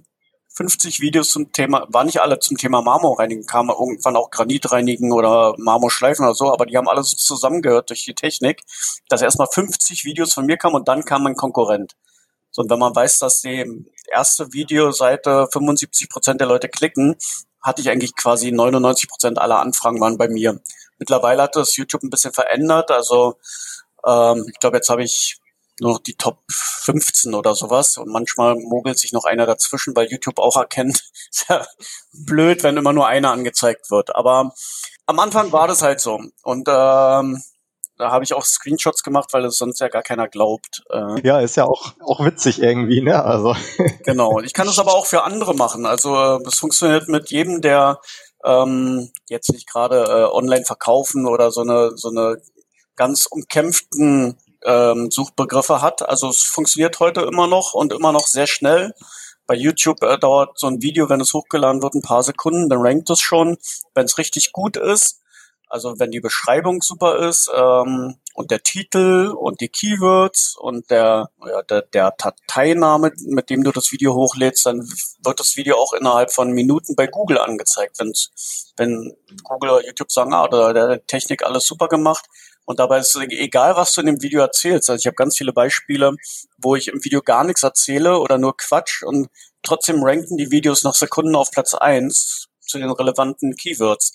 50 0.56 1.02
Videos 1.02 1.30
zum 1.30 1.52
Thema, 1.52 1.86
war 1.90 2.04
nicht 2.04 2.20
alle 2.20 2.40
zum 2.40 2.58
Thema 2.58 2.82
Marmorreinigen, 2.82 3.46
kamen 3.46 3.70
irgendwann 3.70 4.16
auch 4.16 4.32
Granitreinigen 4.32 5.12
oder 5.12 5.54
Marmorschleifen 5.60 6.26
oder 6.26 6.34
so, 6.34 6.52
aber 6.52 6.66
die 6.66 6.78
haben 6.78 6.90
alles 6.90 7.12
zusammengehört 7.12 7.92
durch 7.92 8.06
die 8.06 8.16
Technik, 8.16 8.64
dass 9.08 9.22
erstmal 9.22 9.50
50 9.52 10.04
Videos 10.04 10.34
von 10.34 10.48
mir 10.48 10.58
kamen 10.58 10.78
und 10.78 10.88
dann 10.88 11.06
kam 11.06 11.22
mein 11.22 11.36
Konkurrent. 11.36 11.96
So, 12.50 12.64
und 12.64 12.72
wenn 12.72 12.80
man 12.80 12.96
weiß, 12.96 13.20
dass 13.20 13.42
die 13.42 13.86
erste 14.12 14.52
Videoseite 14.52 15.48
75 15.52 16.10
Prozent 16.10 16.40
der 16.40 16.48
Leute 16.48 16.70
klicken, 16.70 17.18
hatte 17.66 17.82
ich 17.82 17.90
eigentlich 17.90 18.16
quasi 18.16 18.52
99 18.52 19.10
Prozent 19.10 19.40
aller 19.40 19.60
Anfragen 19.60 20.00
waren 20.00 20.18
bei 20.18 20.30
mir. 20.30 20.62
Mittlerweile 20.98 21.42
hat 21.42 21.56
das 21.56 21.76
YouTube 21.76 22.04
ein 22.04 22.10
bisschen 22.10 22.32
verändert, 22.32 22.92
also 22.92 23.38
ähm, 24.06 24.46
ich 24.52 24.60
glaube, 24.60 24.78
jetzt 24.78 24.90
habe 24.90 25.04
ich 25.04 25.40
nur 25.80 25.94
noch 25.94 26.00
die 26.00 26.16
Top 26.16 26.40
15 26.50 27.34
oder 27.34 27.56
sowas. 27.56 27.98
Und 27.98 28.10
manchmal 28.10 28.56
mogelt 28.56 28.98
sich 28.98 29.12
noch 29.12 29.26
einer 29.26 29.46
dazwischen, 29.46 29.96
weil 29.96 30.08
YouTube 30.10 30.40
auch 30.40 30.56
erkennt, 30.56 31.04
ist 31.32 31.46
ja 31.50 31.66
blöd, 32.14 32.64
wenn 32.64 32.78
immer 32.78 32.94
nur 32.94 33.08
einer 33.08 33.32
angezeigt 33.32 33.92
wird. 33.92 34.16
Aber 34.16 34.54
am 35.06 35.20
Anfang 35.20 35.52
war 35.52 35.68
das 35.68 35.82
halt 35.82 36.00
so. 36.00 36.22
Und 36.44 36.68
ähm, 36.70 37.44
da 37.98 38.12
habe 38.12 38.24
ich 38.24 38.34
auch 38.34 38.44
Screenshots 38.44 39.04
gemacht, 39.04 39.30
weil 39.32 39.46
es 39.46 39.58
sonst 39.58 39.80
ja 39.80 39.88
gar 39.88 40.04
keiner 40.04 40.28
glaubt. 40.28 40.84
Äh, 40.90 41.26
ja, 41.26 41.40
ist 41.40 41.56
ja 41.56 41.66
auch, 41.66 41.94
auch 42.02 42.24
witzig 42.26 42.62
irgendwie, 42.62 43.02
ne? 43.02 43.24
Also. 43.24 43.56
genau. 44.04 44.40
Ich 44.42 44.54
kann 44.54 44.68
es 44.68 44.80
aber 44.80 44.94
auch 44.94 45.06
für 45.06 45.24
andere 45.24 45.56
machen. 45.56 45.86
Also 45.86 46.40
das 46.40 46.56
funktioniert 46.56 47.08
mit 47.08 47.32
jedem, 47.32 47.62
der 47.62 48.00
ähm, 48.44 49.12
jetzt 49.30 49.52
nicht 49.52 49.70
gerade 49.70 50.04
äh, 50.04 50.36
online 50.36 50.66
verkaufen 50.66 51.26
oder 51.26 51.52
so 51.52 51.62
eine 51.62 51.92
so 51.96 52.10
eine 52.10 52.42
ganz 52.96 53.26
umkämpften 53.26 54.38
ähm, 54.64 55.10
Suchbegriffe 55.12 55.82
hat. 55.82 56.08
Also 56.08 56.30
es 56.30 56.44
funktioniert 56.44 57.00
heute 57.00 57.22
immer 57.22 57.48
noch 57.48 57.74
und 57.74 57.94
immer 57.94 58.12
noch 58.12 58.28
sehr 58.28 58.48
schnell. 58.48 58.94
Bei 59.48 59.56
YouTube 59.56 60.02
äh, 60.04 60.18
dauert 60.18 60.58
so 60.58 60.68
ein 60.68 60.82
Video, 60.82 61.10
wenn 61.10 61.22
es 61.22 61.34
hochgeladen 61.34 61.82
wird, 61.82 61.94
ein 61.94 62.02
paar 62.02 62.24
Sekunden, 62.24 62.70
dann 62.70 62.82
rankt 62.82 63.10
es 63.10 63.20
schon. 63.20 63.58
Wenn 63.94 64.06
es 64.06 64.18
richtig 64.18 64.52
gut 64.52 64.76
ist, 64.76 65.22
also 65.76 66.00
wenn 66.00 66.10
die 66.10 66.22
Beschreibung 66.22 66.82
super 66.82 67.28
ist 67.28 67.52
ähm, 67.54 68.16
und 68.34 68.50
der 68.50 68.64
Titel 68.64 69.36
und 69.38 69.60
die 69.60 69.68
Keywords 69.68 70.56
und 70.58 70.90
der, 70.90 71.30
ja, 71.46 71.64
der, 71.64 71.82
der 71.82 72.12
Dateiname, 72.18 73.12
mit 73.26 73.50
dem 73.50 73.62
du 73.62 73.74
das 73.74 73.92
Video 73.92 74.16
hochlädst, 74.16 74.66
dann 74.66 74.88
wird 75.22 75.38
das 75.38 75.58
Video 75.58 75.76
auch 75.76 75.92
innerhalb 75.92 76.32
von 76.32 76.52
Minuten 76.52 76.96
bei 76.96 77.08
Google 77.08 77.40
angezeigt. 77.40 78.00
Wenn's, 78.00 78.72
wenn 78.78 79.18
Google 79.44 79.72
oder 79.72 79.86
YouTube 79.86 80.14
sagen, 80.14 80.34
ah, 80.34 80.48
da 80.48 80.72
der 80.72 81.06
Technik 81.08 81.44
alles 81.44 81.66
super 81.66 81.90
gemacht, 81.90 82.26
und 82.68 82.80
dabei 82.80 82.98
ist 82.98 83.16
es 83.16 83.22
egal, 83.22 83.76
was 83.76 83.94
du 83.94 84.02
in 84.02 84.08
dem 84.08 84.24
Video 84.24 84.42
erzählst. 84.42 84.90
Also 84.90 85.00
ich 85.00 85.06
habe 85.06 85.16
ganz 85.16 85.38
viele 85.38 85.54
Beispiele, 85.54 86.16
wo 86.58 86.76
ich 86.76 86.88
im 86.88 87.04
Video 87.04 87.22
gar 87.22 87.44
nichts 87.44 87.62
erzähle 87.62 88.18
oder 88.18 88.40
nur 88.40 88.58
Quatsch 88.58 89.04
und 89.04 89.28
trotzdem 89.62 90.02
ranken 90.02 90.38
die 90.38 90.50
Videos 90.50 90.84
nach 90.84 90.96
Sekunden 90.96 91.36
auf 91.36 91.52
Platz 91.52 91.76
eins 91.76 92.48
zu 92.62 92.80
den 92.80 92.90
relevanten 92.90 93.56
Keywords, 93.56 94.12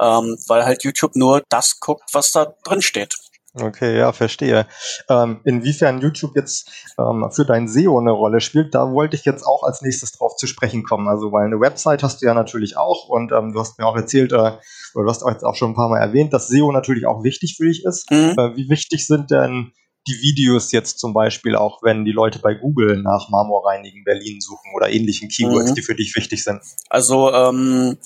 ähm, 0.00 0.36
weil 0.48 0.64
halt 0.64 0.84
YouTube 0.84 1.16
nur 1.16 1.42
das 1.48 1.78
guckt, 1.80 2.04
was 2.12 2.32
da 2.32 2.54
drin 2.64 2.82
steht. 2.82 3.16
Okay, 3.52 3.98
ja, 3.98 4.12
verstehe. 4.12 4.66
Ähm, 5.08 5.40
inwiefern 5.44 6.00
YouTube 6.00 6.36
jetzt 6.36 6.70
ähm, 6.98 7.28
für 7.32 7.44
dein 7.44 7.66
SEO 7.66 7.98
eine 7.98 8.12
Rolle 8.12 8.40
spielt, 8.40 8.74
da 8.76 8.92
wollte 8.92 9.16
ich 9.16 9.24
jetzt 9.24 9.42
auch 9.42 9.64
als 9.64 9.82
nächstes 9.82 10.12
drauf 10.12 10.36
zu 10.36 10.46
sprechen 10.46 10.84
kommen. 10.84 11.08
Also, 11.08 11.32
weil 11.32 11.46
eine 11.46 11.60
Website 11.60 12.04
hast 12.04 12.22
du 12.22 12.26
ja 12.26 12.34
natürlich 12.34 12.76
auch 12.76 13.08
und 13.08 13.32
ähm, 13.32 13.52
du 13.52 13.58
hast 13.58 13.76
mir 13.78 13.86
auch 13.86 13.96
erzählt, 13.96 14.32
äh, 14.32 14.36
oder 14.36 14.60
du 14.94 15.08
hast 15.08 15.24
auch 15.24 15.30
jetzt 15.30 15.44
auch 15.44 15.56
schon 15.56 15.72
ein 15.72 15.74
paar 15.74 15.88
Mal 15.88 15.98
erwähnt, 15.98 16.32
dass 16.32 16.46
SEO 16.46 16.70
natürlich 16.70 17.06
auch 17.06 17.24
wichtig 17.24 17.56
für 17.56 17.66
dich 17.66 17.84
ist. 17.84 18.08
Mhm. 18.10 18.34
Äh, 18.38 18.56
wie 18.56 18.68
wichtig 18.70 19.04
sind 19.06 19.32
denn 19.32 19.72
die 20.06 20.22
Videos 20.22 20.70
jetzt 20.70 20.98
zum 20.98 21.12
Beispiel 21.12 21.56
auch, 21.56 21.82
wenn 21.82 22.04
die 22.04 22.12
Leute 22.12 22.38
bei 22.38 22.54
Google 22.54 23.02
nach 23.02 23.28
Marmorreinigen 23.30 24.04
Berlin 24.04 24.40
suchen 24.40 24.72
oder 24.74 24.90
ähnlichen 24.90 25.28
Keywords, 25.28 25.70
mhm. 25.70 25.74
die 25.74 25.82
für 25.82 25.96
dich 25.96 26.14
wichtig 26.14 26.44
sind? 26.44 26.62
Also, 26.88 27.32
ähm, 27.32 27.98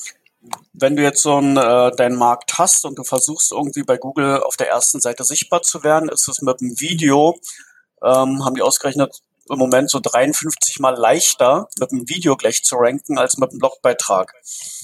wenn 0.73 0.97
du 0.97 1.03
jetzt 1.03 1.23
so 1.23 1.37
einen, 1.37 1.57
äh, 1.57 1.91
deinen 1.97 2.17
Markt 2.17 2.59
hast 2.59 2.85
und 2.85 2.99
du 2.99 3.05
versuchst 3.05 3.53
irgendwie 3.53 3.83
bei 3.83 3.97
Google 3.97 4.43
auf 4.43 4.57
der 4.57 4.69
ersten 4.69 5.01
Seite 5.01 5.25
sichtbar 5.25 5.63
zu 5.63 5.83
werden, 5.83 6.09
ist 6.09 6.29
es 6.29 6.43
mit 6.43 6.61
einem 6.61 6.79
Video, 6.81 7.39
ähm, 8.03 8.45
haben 8.45 8.55
die 8.55 8.63
ausgerechnet, 8.63 9.21
im 9.51 9.59
Moment 9.59 9.91
so 9.91 10.01
53 10.01 10.81
mal 10.81 10.97
leichter, 10.97 11.69
mit 11.79 11.93
einem 11.93 12.09
Video 12.09 12.37
gleich 12.37 12.63
zu 12.65 12.77
ranken, 12.77 13.19
als 13.19 13.37
mit 13.37 13.51
einem 13.51 13.59
Blogbeitrag. 13.59 14.33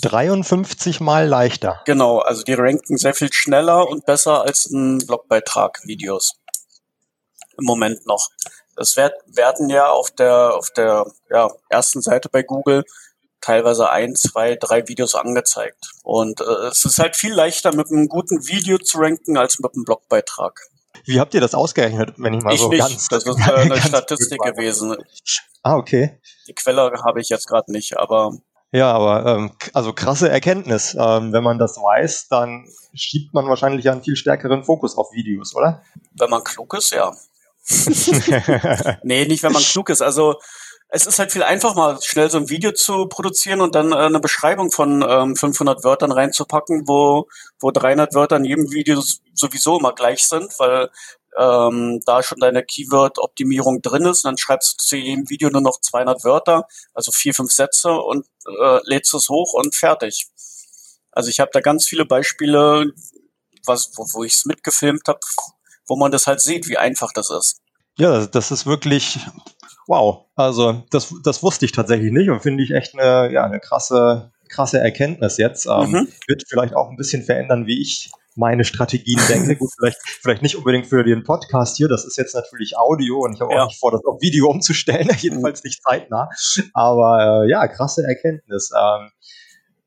53 0.03 1.01
mal 1.01 1.27
leichter. 1.27 1.81
Genau, 1.87 2.19
also 2.19 2.43
die 2.43 2.55
ranken 2.55 2.99
sehr 2.99 3.15
viel 3.15 3.33
schneller 3.33 3.89
und 3.89 4.05
besser 4.05 4.43
als 4.43 4.67
ein 4.67 4.99
Blogbeitrag 4.99 5.81
Videos. 5.85 6.35
Im 7.59 7.65
Moment 7.65 8.07
noch. 8.07 8.29
Das 8.77 8.97
wird, 8.97 9.15
werden 9.27 9.69
ja 9.71 9.91
auf 9.91 10.11
der, 10.11 10.55
auf 10.55 10.71
der 10.71 11.07
ja, 11.31 11.51
ersten 11.69 12.03
Seite 12.03 12.29
bei 12.29 12.43
Google 12.43 12.85
teilweise 13.41 13.91
ein, 13.91 14.15
zwei, 14.15 14.57
drei 14.57 14.87
Videos 14.89 15.15
angezeigt. 15.15 15.91
Und 16.03 16.41
äh, 16.41 16.69
es 16.69 16.85
ist 16.85 16.99
halt 16.99 17.17
viel 17.17 17.33
leichter, 17.33 17.75
mit 17.75 17.91
einem 17.91 18.09
guten 18.09 18.47
Video 18.47 18.79
zu 18.79 18.99
ranken, 18.99 19.37
als 19.37 19.59
mit 19.59 19.75
einem 19.75 19.85
Blogbeitrag. 19.85 20.61
Wie 21.05 21.21
habt 21.21 21.35
ihr 21.35 21.41
das 21.41 21.55
ausgerechnet, 21.55 22.15
wenn 22.19 22.35
ich 22.35 22.43
mal 22.43 22.55
ich 22.55 22.61
so 22.61 22.69
nicht. 22.69 22.81
ganz... 22.81 23.09
Das 23.09 23.25
ist 23.25 23.39
äh, 23.49 23.53
eine 23.53 23.81
Statistik 23.81 24.41
gewesen. 24.41 24.97
Ah, 25.63 25.77
okay. 25.77 26.19
Die 26.47 26.55
Quelle 26.55 26.93
habe 27.05 27.21
ich 27.21 27.29
jetzt 27.29 27.47
gerade 27.47 27.73
nicht, 27.73 27.97
aber... 27.99 28.37
Ja, 28.73 28.93
aber 28.93 29.27
ähm, 29.27 29.53
also 29.73 29.93
krasse 29.93 30.29
Erkenntnis. 30.29 30.97
Ähm, 30.99 31.33
wenn 31.33 31.43
man 31.43 31.59
das 31.59 31.77
weiß, 31.77 32.29
dann 32.29 32.69
schiebt 32.95 33.35
man 33.35 33.47
wahrscheinlich 33.49 33.91
einen 33.91 34.03
viel 34.03 34.15
stärkeren 34.15 34.63
Fokus 34.63 34.97
auf 34.97 35.13
Videos, 35.13 35.57
oder? 35.57 35.83
Wenn 36.13 36.31
man 36.31 36.45
klug 36.45 36.75
ist, 36.75 36.93
ja. 36.93 37.13
nee, 39.03 39.27
nicht 39.27 39.43
wenn 39.43 39.53
man 39.53 39.63
klug 39.63 39.91
ist. 39.91 40.03
Also 40.03 40.37
es 40.93 41.07
ist 41.07 41.19
halt 41.19 41.31
viel 41.31 41.45
einfacher, 41.45 41.75
mal 41.77 41.99
schnell 42.03 42.31
so 42.31 42.39
ein 42.39 42.49
Video 42.49 42.73
zu 42.73 43.07
produzieren 43.07 43.61
und 43.61 43.75
dann 43.75 43.93
äh, 43.93 43.97
eine 43.97 44.19
Beschreibung 44.19 44.73
von 44.73 45.05
ähm, 45.09 45.37
500 45.37 45.85
Wörtern 45.85 46.11
reinzupacken, 46.11 46.89
wo, 46.89 47.29
wo 47.61 47.71
300 47.71 48.15
Wörter 48.15 48.37
in 48.37 48.45
jedem 48.45 48.73
Video 48.73 49.01
sowieso 49.33 49.79
immer 49.79 49.95
gleich 49.95 50.27
sind, 50.27 50.53
weil 50.59 50.91
ähm, 51.39 52.01
da 52.07 52.25
schon 52.25 52.41
deine 52.41 52.65
Keyword-Optimierung 52.65 53.83
drin 53.83 54.05
ist. 54.05 54.25
Und 54.25 54.31
dann 54.31 54.39
schreibst 54.39 54.81
du 54.81 54.85
zu 54.85 54.97
jedem 54.97 55.31
Video 55.31 55.49
nur 55.51 55.61
noch 55.61 55.81
200 55.81 56.25
Wörter, 56.25 56.67
also 56.93 57.13
vier, 57.13 57.35
fünf 57.35 57.53
Sätze 57.53 57.93
und 57.93 58.27
äh, 58.47 58.81
lädst 58.85 59.15
es 59.15 59.29
hoch 59.29 59.53
und 59.55 59.77
fertig. 59.77 60.27
Also 61.13 61.31
ich 61.31 61.39
habe 61.39 61.51
da 61.53 61.61
ganz 61.61 61.87
viele 61.87 62.05
Beispiele, 62.05 62.93
was, 63.65 63.93
wo, 63.95 64.07
wo 64.13 64.25
ich 64.25 64.35
es 64.35 64.45
mitgefilmt 64.45 65.07
habe, 65.07 65.21
wo 65.87 65.97
man 65.97 66.11
das 66.11 66.27
halt 66.27 66.41
sieht, 66.41 66.69
wie 66.69 66.79
einfach 66.79 67.13
das 67.13 67.31
ist. 67.31 67.61
Ja, 67.97 68.27
das 68.27 68.51
ist 68.51 68.67
wirklich 68.67 69.21
wow. 69.91 70.27
Also 70.37 70.85
das, 70.91 71.13
das 71.25 71.43
wusste 71.43 71.65
ich 71.65 71.73
tatsächlich 71.73 72.13
nicht 72.13 72.31
und 72.31 72.41
finde 72.41 72.63
ich 72.63 72.71
echt 72.71 72.95
eine, 72.95 73.33
ja, 73.33 73.45
eine 73.45 73.59
krasse, 73.59 74.31
krasse 74.49 74.79
Erkenntnis 74.79 75.37
jetzt. 75.37 75.67
Ähm, 75.67 75.91
mhm. 75.91 76.09
Wird 76.29 76.45
vielleicht 76.49 76.75
auch 76.75 76.89
ein 76.89 76.97
bisschen 76.97 77.25
verändern, 77.25 77.67
wie 77.67 77.83
ich 77.83 78.11
meine 78.37 78.65
Strategien 78.65 79.21
denke. 79.29 79.57
Gut, 79.57 79.71
vielleicht, 79.77 79.99
vielleicht 80.23 80.43
nicht 80.43 80.57
unbedingt 80.57 80.87
für 80.87 81.03
den 81.03 81.25
Podcast 81.25 81.77
hier. 81.77 81.89
Das 81.89 82.05
ist 82.05 82.17
jetzt 82.17 82.35
natürlich 82.35 82.79
Audio 82.79 83.19
und 83.19 83.35
ich 83.35 83.41
habe 83.41 83.53
ja. 83.53 83.65
auch 83.65 83.67
nicht 83.67 83.81
vor, 83.81 83.91
das 83.91 84.05
auf 84.05 84.23
Video 84.23 84.49
umzustellen, 84.49 85.11
jedenfalls 85.19 85.65
nicht 85.65 85.83
zeitnah. 85.83 86.29
Aber 86.73 87.45
äh, 87.45 87.51
ja, 87.51 87.67
krasse 87.67 88.05
Erkenntnis. 88.07 88.71
Ähm, 88.71 89.11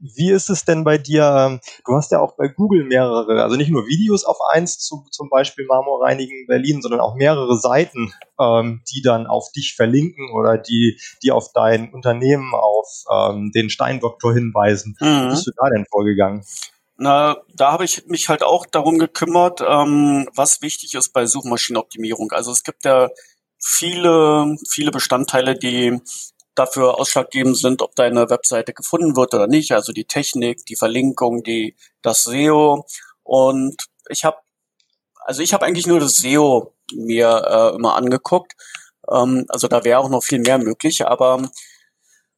wie 0.03 0.31
ist 0.31 0.49
es 0.49 0.65
denn 0.65 0.83
bei 0.83 0.97
dir? 0.97 1.59
Du 1.85 1.95
hast 1.95 2.11
ja 2.11 2.19
auch 2.19 2.35
bei 2.35 2.49
Google 2.49 2.83
mehrere, 2.83 3.41
also 3.41 3.55
nicht 3.55 3.71
nur 3.71 3.87
Videos 3.87 4.25
auf 4.25 4.37
eins 4.51 4.77
zu, 4.77 5.05
zum 5.11 5.29
Beispiel 5.29 5.65
Marmorreinigen 5.65 6.45
Berlin, 6.45 6.81
sondern 6.81 6.99
auch 6.99 7.15
mehrere 7.15 7.57
Seiten, 7.57 8.13
ähm, 8.37 8.81
die 8.93 9.01
dann 9.01 9.27
auf 9.27 9.51
dich 9.53 9.75
verlinken 9.75 10.31
oder 10.33 10.57
die, 10.57 10.99
die 11.23 11.31
auf 11.31 11.53
dein 11.53 11.93
Unternehmen, 11.93 12.53
auf 12.53 13.05
ähm, 13.09 13.51
den 13.55 13.69
Steindoktor 13.69 14.33
hinweisen. 14.33 14.97
Mhm. 14.99 15.05
Wie 15.05 15.29
bist 15.29 15.47
du 15.47 15.51
da 15.55 15.69
denn 15.69 15.85
vorgegangen? 15.89 16.43
Na, 16.97 17.37
da 17.55 17.71
habe 17.71 17.85
ich 17.85 18.05
mich 18.07 18.27
halt 18.27 18.43
auch 18.43 18.65
darum 18.65 18.99
gekümmert, 18.99 19.61
ähm, 19.61 20.27
was 20.35 20.61
wichtig 20.61 20.95
ist 20.95 21.13
bei 21.13 21.25
Suchmaschinenoptimierung. 21.25 22.31
Also 22.33 22.51
es 22.51 22.63
gibt 22.63 22.83
ja 22.85 23.09
viele, 23.57 24.57
viele 24.69 24.91
Bestandteile, 24.91 25.55
die 25.55 25.99
dafür 26.55 26.99
ausschlaggebend 26.99 27.57
sind, 27.57 27.81
ob 27.81 27.95
deine 27.95 28.29
Webseite 28.29 28.73
gefunden 28.73 29.15
wird 29.15 29.33
oder 29.33 29.47
nicht. 29.47 29.71
Also 29.71 29.91
die 29.91 30.05
Technik, 30.05 30.65
die 30.65 30.75
Verlinkung, 30.75 31.43
die 31.43 31.75
das 32.01 32.23
SEO. 32.23 32.85
Und 33.23 33.85
ich 34.09 34.23
habe, 34.25 34.37
also 35.25 35.41
ich 35.41 35.53
habe 35.53 35.65
eigentlich 35.65 35.87
nur 35.87 35.99
das 35.99 36.17
SEO 36.17 36.73
mir 36.93 37.71
äh, 37.73 37.75
immer 37.75 37.95
angeguckt. 37.95 38.53
Ähm, 39.09 39.45
also 39.49 39.67
da 39.67 39.83
wäre 39.83 39.99
auch 39.99 40.09
noch 40.09 40.23
viel 40.23 40.39
mehr 40.39 40.57
möglich. 40.57 41.05
Aber 41.07 41.49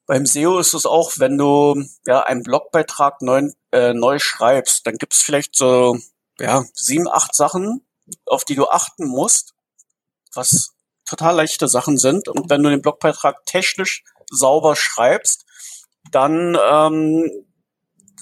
Beim 0.07 0.27
SEO 0.27 0.59
ist 0.59 0.75
es 0.75 0.85
auch, 0.85 1.13
wenn 1.17 1.37
du 1.37 1.83
ja 2.05 2.21
einen 2.21 2.43
Blogbeitrag 2.43 3.21
neu, 3.23 3.49
äh, 3.71 3.93
neu 3.93 4.19
schreibst, 4.19 4.85
dann 4.85 4.97
gibt 4.97 5.13
es 5.13 5.21
vielleicht 5.21 5.55
so 5.55 5.97
ja, 6.39 6.63
sieben, 6.73 7.07
acht 7.09 7.33
Sachen, 7.33 7.83
auf 8.27 8.45
die 8.45 8.53
du 8.53 8.67
achten 8.67 9.07
musst, 9.07 9.55
was 10.33 10.74
total 11.05 11.35
leichte 11.35 11.67
Sachen 11.67 11.97
sind. 11.97 12.27
Und 12.27 12.49
wenn 12.49 12.63
du 12.63 12.69
den 12.69 12.81
Blogbeitrag 12.81 13.45
technisch 13.45 14.03
sauber 14.29 14.75
schreibst, 14.75 15.45
dann 16.11 16.57
ähm, 16.61 17.29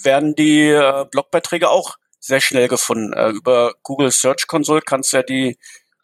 werden 0.01 0.35
die 0.35 0.69
äh, 0.69 1.05
Blogbeiträge 1.09 1.69
auch 1.69 1.95
sehr 2.19 2.41
schnell 2.41 2.67
gefunden. 2.67 3.13
Äh, 3.13 3.29
über 3.29 3.73
Google 3.83 4.11
Search 4.11 4.47
Console 4.47 4.81
kannst 4.81 5.13
du 5.13 5.17
ja 5.17 5.23
die 5.23 5.57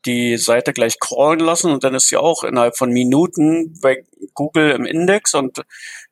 die 0.05 0.37
Seite 0.37 0.73
gleich 0.73 0.99
crawlen 0.99 1.39
lassen 1.39 1.71
und 1.71 1.83
dann 1.83 1.93
ist 1.93 2.07
sie 2.07 2.17
auch 2.17 2.43
innerhalb 2.43 2.77
von 2.77 2.89
Minuten 2.89 3.77
bei 3.81 4.05
Google 4.33 4.71
im 4.71 4.85
Index 4.85 5.33
und 5.33 5.63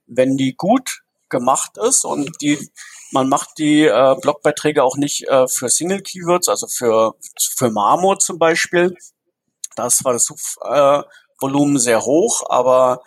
wenn 0.06 0.36
die 0.36 0.56
gut 0.56 1.04
gemacht 1.30 1.78
ist 1.78 2.04
und 2.04 2.42
die 2.42 2.58
man 3.12 3.30
macht 3.30 3.58
die 3.58 3.84
äh, 3.86 4.16
Blogbeiträge 4.22 4.84
auch 4.84 4.98
nicht 4.98 5.28
äh, 5.30 5.48
für 5.48 5.70
Single 5.70 6.02
Keywords, 6.02 6.50
also 6.50 6.68
für 6.68 7.16
für 7.56 7.70
Marmor 7.72 8.20
zum 8.20 8.38
Beispiel. 8.38 8.94
Das 9.78 10.04
war 10.04 10.14
das 10.14 10.26
Suchvolumen 10.26 11.78
äh, 11.78 11.80
sehr 11.80 12.04
hoch, 12.04 12.44
aber 12.50 13.02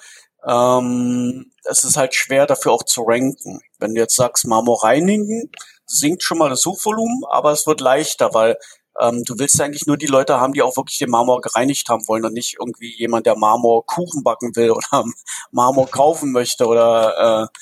ähm, 0.47 1.53
es 1.65 1.85
ist 1.85 1.97
halt 1.97 2.15
schwer 2.15 2.47
dafür 2.47 2.73
auch 2.73 2.85
zu 2.85 3.03
ranken. 3.03 3.61
Wenn 3.79 3.95
du 3.95 4.01
jetzt 4.01 4.17
sagst 4.17 4.47
Marmor 4.47 4.85
reinigen, 4.85 5.51
sinkt 5.85 6.23
schon 6.23 6.39
mal 6.39 6.49
das 6.49 6.63
Suchvolumen, 6.63 7.25
aber 7.29 7.53
es 7.53 7.67
wird 7.67 7.81
leichter, 7.81 8.33
weil 8.33 8.57
ähm, 9.01 9.25
du 9.25 9.39
willst 9.39 9.61
eigentlich 9.61 9.87
nur 9.87 9.97
die 9.97 10.07
Leute 10.07 10.41
haben, 10.41 10.53
die 10.53 10.63
auch 10.63 10.77
wirklich 10.77 10.99
den 10.99 11.11
Marmor 11.11 11.41
gereinigt 11.41 11.89
haben 11.89 12.07
wollen 12.07 12.25
und 12.25 12.35
nicht 12.35 12.57
irgendwie 12.59 12.95
jemand, 12.97 13.27
der 13.27 13.37
Marmor 13.37 13.85
Kuchen 13.87 14.23
backen 14.23 14.55
will 14.57 14.71
oder 14.73 15.05
Marmor 15.51 15.89
kaufen 15.89 16.33
möchte 16.33 16.67
oder 16.67 17.49
äh, 17.51 17.59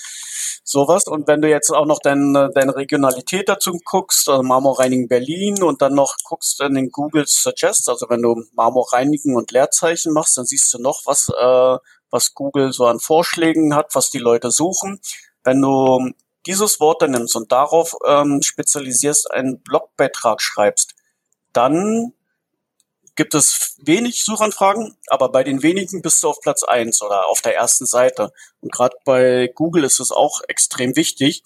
sowas. 0.65 1.05
Und 1.07 1.27
wenn 1.27 1.41
du 1.41 1.49
jetzt 1.49 1.71
auch 1.71 1.87
noch 1.87 2.01
deine, 2.01 2.51
deine 2.55 2.77
Regionalität 2.77 3.49
dazu 3.49 3.79
guckst, 3.85 4.29
also 4.29 4.43
Marmor 4.43 4.79
reinigen 4.79 5.09
Berlin 5.09 5.63
und 5.63 5.83
dann 5.83 5.95
noch 5.95 6.17
guckst 6.25 6.61
in 6.61 6.75
den 6.75 6.91
Google 6.91 7.25
Suggest, 7.27 7.89
also 7.89 8.07
wenn 8.09 8.23
du 8.23 8.43
Marmor 8.53 8.93
reinigen 8.93 9.37
und 9.37 9.51
Leerzeichen 9.51 10.13
machst, 10.13 10.37
dann 10.37 10.47
siehst 10.47 10.73
du 10.75 10.79
noch, 10.79 11.03
was, 11.07 11.29
äh, 11.29 11.79
was 12.11 12.35
Google 12.35 12.73
so 12.73 12.87
an 12.87 13.01
Vorschlägen 13.01 13.75
hat, 13.75 13.95
was 13.95 14.11
die 14.11 14.19
Leute 14.19 14.51
suchen. 14.51 15.01
Wenn 15.45 15.61
du 15.63 16.11
dieses 16.47 16.81
Wort 16.81 17.03
dann 17.03 17.11
nimmst 17.13 17.37
und 17.37 17.53
darauf 17.53 17.95
ähm, 18.07 18.41
spezialisierst, 18.43 19.31
einen 19.31 19.61
Blogbeitrag 19.63 20.41
schreibst, 20.41 20.95
dann 21.53 22.13
gibt 23.19 23.35
es 23.35 23.77
wenig 23.83 24.23
Suchanfragen, 24.23 24.97
aber 25.09 25.31
bei 25.31 25.43
den 25.43 25.63
wenigen 25.65 26.03
bist 26.03 26.23
du 26.23 26.29
auf 26.29 26.41
Platz 26.41 26.63
eins 26.63 27.03
oder 27.03 27.27
auf 27.27 27.43
der 27.43 27.57
ersten 27.57 27.85
Seite. 27.85 28.33
Und 28.61 28.73
gerade 28.73 28.97
bei 29.05 29.51
Google 29.53 29.83
ist 29.83 29.99
es 29.99 30.13
auch 30.13 30.41
extrem 30.47 30.95
wichtig, 30.95 31.43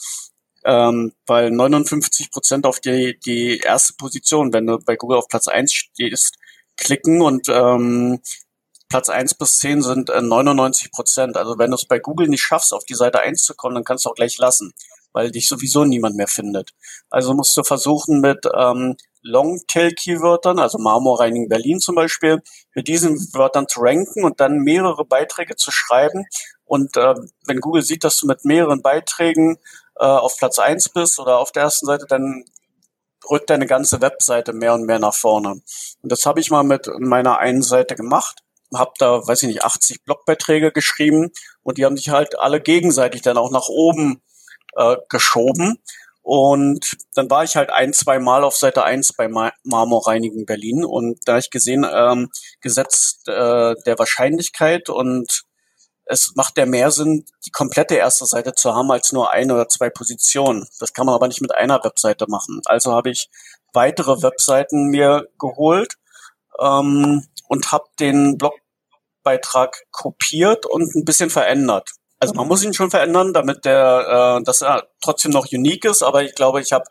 ähm, 0.64 1.14
weil 1.26 1.50
59 1.50 2.30
Prozent 2.30 2.66
auf 2.66 2.78
die, 2.78 3.18
die 3.18 3.58
erste 3.58 3.94
Position, 3.94 4.52
wenn 4.52 4.66
du 4.66 4.78
bei 4.78 4.96
Google 4.96 5.16
auf 5.16 5.28
Platz 5.28 5.48
eins 5.48 5.72
stehst, 5.72 6.36
klicken 6.76 7.22
und 7.22 7.48
ähm, 7.48 8.20
Platz 8.90 9.08
eins 9.08 9.32
bis 9.32 9.56
zehn 9.58 9.80
sind 9.80 10.10
äh, 10.10 10.20
99 10.20 10.92
Prozent. 10.92 11.38
Also 11.38 11.58
wenn 11.58 11.70
du 11.70 11.76
es 11.76 11.86
bei 11.86 11.98
Google 11.98 12.28
nicht 12.28 12.42
schaffst, 12.42 12.74
auf 12.74 12.84
die 12.84 12.94
Seite 12.94 13.20
eins 13.20 13.44
zu 13.44 13.54
kommen, 13.54 13.76
dann 13.76 13.84
kannst 13.84 14.04
du 14.04 14.10
auch 14.10 14.14
gleich 14.14 14.36
lassen, 14.36 14.74
weil 15.12 15.30
dich 15.30 15.48
sowieso 15.48 15.84
niemand 15.84 16.16
mehr 16.16 16.28
findet. 16.28 16.70
Also 17.10 17.34
musst 17.34 17.56
du 17.56 17.62
versuchen 17.62 18.20
mit 18.20 18.46
ähm, 18.54 18.96
Longtail-Keywörtern, 19.22 20.58
also 20.58 20.78
Marmorreinigen 20.78 21.48
Berlin 21.48 21.78
zum 21.78 21.94
Beispiel, 21.94 22.42
mit 22.74 22.88
diesen 22.88 23.16
Wörtern 23.34 23.68
zu 23.68 23.80
ranken 23.80 24.24
und 24.24 24.40
dann 24.40 24.58
mehrere 24.58 25.04
Beiträge 25.04 25.56
zu 25.56 25.70
schreiben. 25.70 26.26
Und 26.64 26.96
äh, 26.96 27.14
wenn 27.46 27.60
Google 27.60 27.82
sieht, 27.82 28.04
dass 28.04 28.16
du 28.16 28.26
mit 28.26 28.44
mehreren 28.44 28.82
Beiträgen 28.82 29.58
äh, 29.98 30.04
auf 30.04 30.36
Platz 30.38 30.58
eins 30.58 30.88
bist 30.88 31.18
oder 31.18 31.38
auf 31.38 31.52
der 31.52 31.64
ersten 31.64 31.86
Seite, 31.86 32.06
dann 32.08 32.44
rückt 33.30 33.50
deine 33.50 33.66
ganze 33.66 34.00
Webseite 34.00 34.52
mehr 34.52 34.74
und 34.74 34.84
mehr 34.84 34.98
nach 34.98 35.14
vorne. 35.14 35.50
Und 35.50 36.12
das 36.12 36.26
habe 36.26 36.40
ich 36.40 36.50
mal 36.50 36.64
mit 36.64 36.88
meiner 36.98 37.38
einen 37.38 37.62
Seite 37.62 37.94
gemacht, 37.94 38.42
habe 38.74 38.92
da, 38.98 39.26
weiß 39.26 39.42
ich 39.42 39.48
nicht, 39.48 39.64
80 39.64 40.04
Blogbeiträge 40.04 40.72
geschrieben 40.72 41.30
und 41.62 41.78
die 41.78 41.84
haben 41.84 41.96
sich 41.96 42.08
halt 42.08 42.38
alle 42.38 42.60
gegenseitig 42.60 43.22
dann 43.22 43.36
auch 43.36 43.50
nach 43.50 43.68
oben 43.68 44.22
äh, 44.76 44.96
geschoben. 45.08 45.78
Und 46.22 46.96
dann 47.14 47.28
war 47.30 47.42
ich 47.42 47.56
halt 47.56 47.70
ein, 47.70 47.92
zwei 47.92 48.20
Mal 48.20 48.44
auf 48.44 48.56
Seite 48.56 48.84
eins 48.84 49.12
bei 49.12 49.28
Marmorreinigen 49.64 50.46
Berlin 50.46 50.84
und 50.84 51.18
da 51.24 51.38
ich 51.38 51.50
gesehen, 51.50 51.84
ähm, 51.90 52.30
Gesetz 52.60 53.22
äh, 53.26 53.74
der 53.84 53.98
Wahrscheinlichkeit 53.98 54.88
und 54.88 55.42
es 56.04 56.32
macht 56.36 56.58
ja 56.58 56.66
mehr 56.66 56.90
Sinn, 56.90 57.24
die 57.46 57.50
komplette 57.50 57.94
erste 57.94 58.26
Seite 58.26 58.54
zu 58.54 58.74
haben, 58.74 58.90
als 58.90 59.12
nur 59.12 59.32
ein 59.32 59.50
oder 59.50 59.68
zwei 59.68 59.90
Positionen. 59.90 60.66
Das 60.78 60.92
kann 60.92 61.06
man 61.06 61.14
aber 61.14 61.28
nicht 61.28 61.40
mit 61.40 61.54
einer 61.54 61.82
Webseite 61.82 62.26
machen. 62.28 62.60
Also 62.66 62.92
habe 62.92 63.10
ich 63.10 63.28
weitere 63.72 64.22
Webseiten 64.22 64.88
mir 64.88 65.28
geholt 65.38 65.94
ähm, 66.60 67.26
und 67.48 67.72
habe 67.72 67.84
den 67.98 68.38
Blogbeitrag 68.38 69.84
kopiert 69.90 70.66
und 70.66 70.94
ein 70.94 71.04
bisschen 71.04 71.30
verändert. 71.30 71.90
Also 72.22 72.34
man 72.34 72.46
muss 72.46 72.62
ihn 72.62 72.72
schon 72.72 72.88
verändern, 72.88 73.32
damit 73.32 73.64
der, 73.64 74.38
äh, 74.38 74.44
dass 74.44 74.62
er 74.62 74.86
trotzdem 75.00 75.32
noch 75.32 75.50
unique 75.50 75.84
ist, 75.86 76.04
aber 76.04 76.22
ich 76.22 76.36
glaube, 76.36 76.60
ich 76.60 76.72
habe 76.72 76.84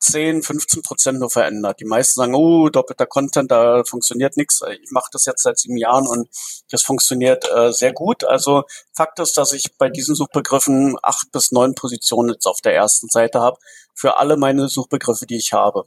10, 0.00 0.42
15 0.42 0.82
Prozent 0.82 1.20
nur 1.20 1.30
verändert. 1.30 1.78
Die 1.78 1.84
meisten 1.84 2.18
sagen, 2.18 2.34
oh, 2.34 2.68
doppelter 2.68 3.06
Content, 3.06 3.52
da 3.52 3.84
funktioniert 3.84 4.36
nichts. 4.36 4.60
Ich 4.82 4.90
mache 4.90 5.08
das 5.12 5.24
jetzt 5.24 5.44
seit 5.44 5.60
sieben 5.60 5.76
Jahren 5.76 6.08
und 6.08 6.28
das 6.68 6.82
funktioniert 6.82 7.48
äh, 7.54 7.72
sehr 7.72 7.92
gut. 7.92 8.24
Also 8.24 8.64
Fakt 8.92 9.20
ist, 9.20 9.36
dass 9.36 9.52
ich 9.52 9.78
bei 9.78 9.88
diesen 9.88 10.16
Suchbegriffen 10.16 10.96
acht 11.00 11.30
bis 11.30 11.52
neun 11.52 11.76
Positionen 11.76 12.30
jetzt 12.30 12.46
auf 12.46 12.60
der 12.60 12.74
ersten 12.74 13.06
Seite 13.06 13.38
habe 13.40 13.58
für 13.94 14.18
alle 14.18 14.36
meine 14.36 14.66
Suchbegriffe, 14.66 15.26
die 15.26 15.36
ich 15.36 15.52
habe. 15.52 15.84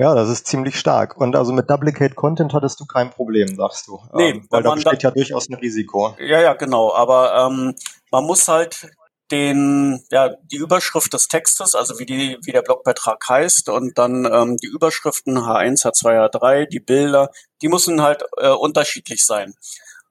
Ja, 0.00 0.14
das 0.14 0.30
ist 0.30 0.46
ziemlich 0.46 0.78
stark. 0.80 1.18
Und 1.18 1.36
also 1.36 1.52
mit 1.52 1.68
Duplicate 1.68 2.14
Content 2.14 2.54
hattest 2.54 2.80
du 2.80 2.86
kein 2.86 3.10
Problem, 3.10 3.54
sagst 3.54 3.86
du. 3.86 4.00
Nee, 4.14 4.30
ähm, 4.30 4.46
weil 4.48 4.62
da 4.62 4.72
besteht 4.72 5.02
ja 5.02 5.10
durchaus 5.10 5.50
ein 5.50 5.56
Risiko. 5.56 6.16
Ja, 6.18 6.40
ja, 6.40 6.54
genau. 6.54 6.94
Aber 6.94 7.34
ähm, 7.34 7.74
man 8.10 8.24
muss 8.24 8.48
halt 8.48 8.90
den, 9.30 10.02
ja, 10.10 10.30
die 10.50 10.56
Überschrift 10.56 11.12
des 11.12 11.28
Textes, 11.28 11.74
also 11.74 11.98
wie 11.98 12.06
die, 12.06 12.38
wie 12.42 12.50
der 12.50 12.62
Blogbeitrag 12.62 13.22
heißt 13.28 13.68
und 13.68 13.98
dann 13.98 14.24
ähm, 14.24 14.56
die 14.56 14.68
Überschriften 14.68 15.36
H1, 15.36 15.84
H2, 15.84 16.30
H3, 16.30 16.64
die 16.64 16.80
Bilder, 16.80 17.30
die 17.60 17.68
müssen 17.68 18.00
halt 18.00 18.22
äh, 18.38 18.48
unterschiedlich 18.48 19.26
sein. 19.26 19.52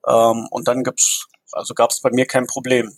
Ähm, 0.07 0.47
und 0.51 0.67
dann 0.67 0.83
gibt's, 0.83 1.25
also 1.51 1.73
gab 1.73 1.89
es 1.89 2.01
bei 2.01 2.11
mir 2.11 2.27
kein 2.27 2.45
Problem. 2.45 2.95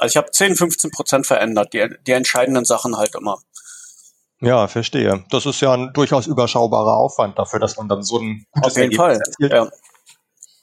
Also 0.00 0.14
ich 0.14 0.16
habe 0.16 0.32
10, 0.32 0.56
15 0.56 0.90
Prozent 0.90 1.28
verändert, 1.28 1.72
die, 1.72 1.88
die 2.08 2.12
entscheidenden 2.12 2.64
Sachen 2.64 2.96
halt 2.96 3.14
immer. 3.14 3.38
Ja, 4.42 4.66
verstehe. 4.66 5.24
Das 5.30 5.46
ist 5.46 5.60
ja 5.60 5.72
ein 5.72 5.92
durchaus 5.92 6.26
überschaubarer 6.26 6.96
Aufwand 6.96 7.38
dafür, 7.38 7.60
dass 7.60 7.76
man 7.76 7.88
dann 7.88 8.02
so 8.02 8.18
ein 8.18 8.44
gutes 8.50 8.72
Auf 8.72 8.76
jeden 8.76 8.92
Ergebnis 8.92 8.96
Fall. 8.96 9.16
Erzielt. 9.16 9.52
Ja. 9.52 9.70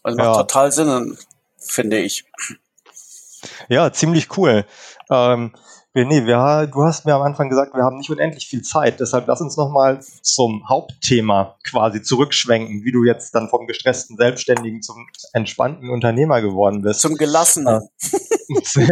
Also 0.04 0.18
macht 0.18 0.28
ja. 0.28 0.36
total 0.36 0.72
Sinn, 0.72 1.18
finde 1.58 1.98
ich. 2.00 2.26
Ja, 3.70 3.92
ziemlich 3.94 4.38
cool. 4.38 4.66
Ähm, 5.10 5.54
René, 5.96 6.28
wir, 6.28 6.68
du 6.68 6.84
hast 6.84 7.06
mir 7.06 7.16
am 7.16 7.24
Anfang 7.24 7.50
gesagt, 7.50 7.74
wir 7.74 7.84
haben 7.84 7.98
nicht 7.98 8.12
unendlich 8.12 8.48
viel 8.48 8.62
Zeit. 8.62 9.00
Deshalb 9.00 9.28
lass 9.28 9.42
uns 9.42 9.58
nochmal 9.58 10.00
zum 10.22 10.70
Hauptthema 10.70 11.58
quasi 11.68 12.04
zurückschwenken, 12.04 12.84
wie 12.84 12.92
du 12.92 13.04
jetzt 13.04 13.34
dann 13.34 13.50
vom 13.50 13.66
gestressten 13.66 14.16
Selbstständigen 14.16 14.84
zum 14.84 15.08
entspannten 15.34 15.90
Unternehmer 15.90 16.42
geworden 16.42 16.84
bist. 16.84 17.02
Zum 17.02 17.16
Gelassenen. 17.16 17.90
zum 18.64 18.84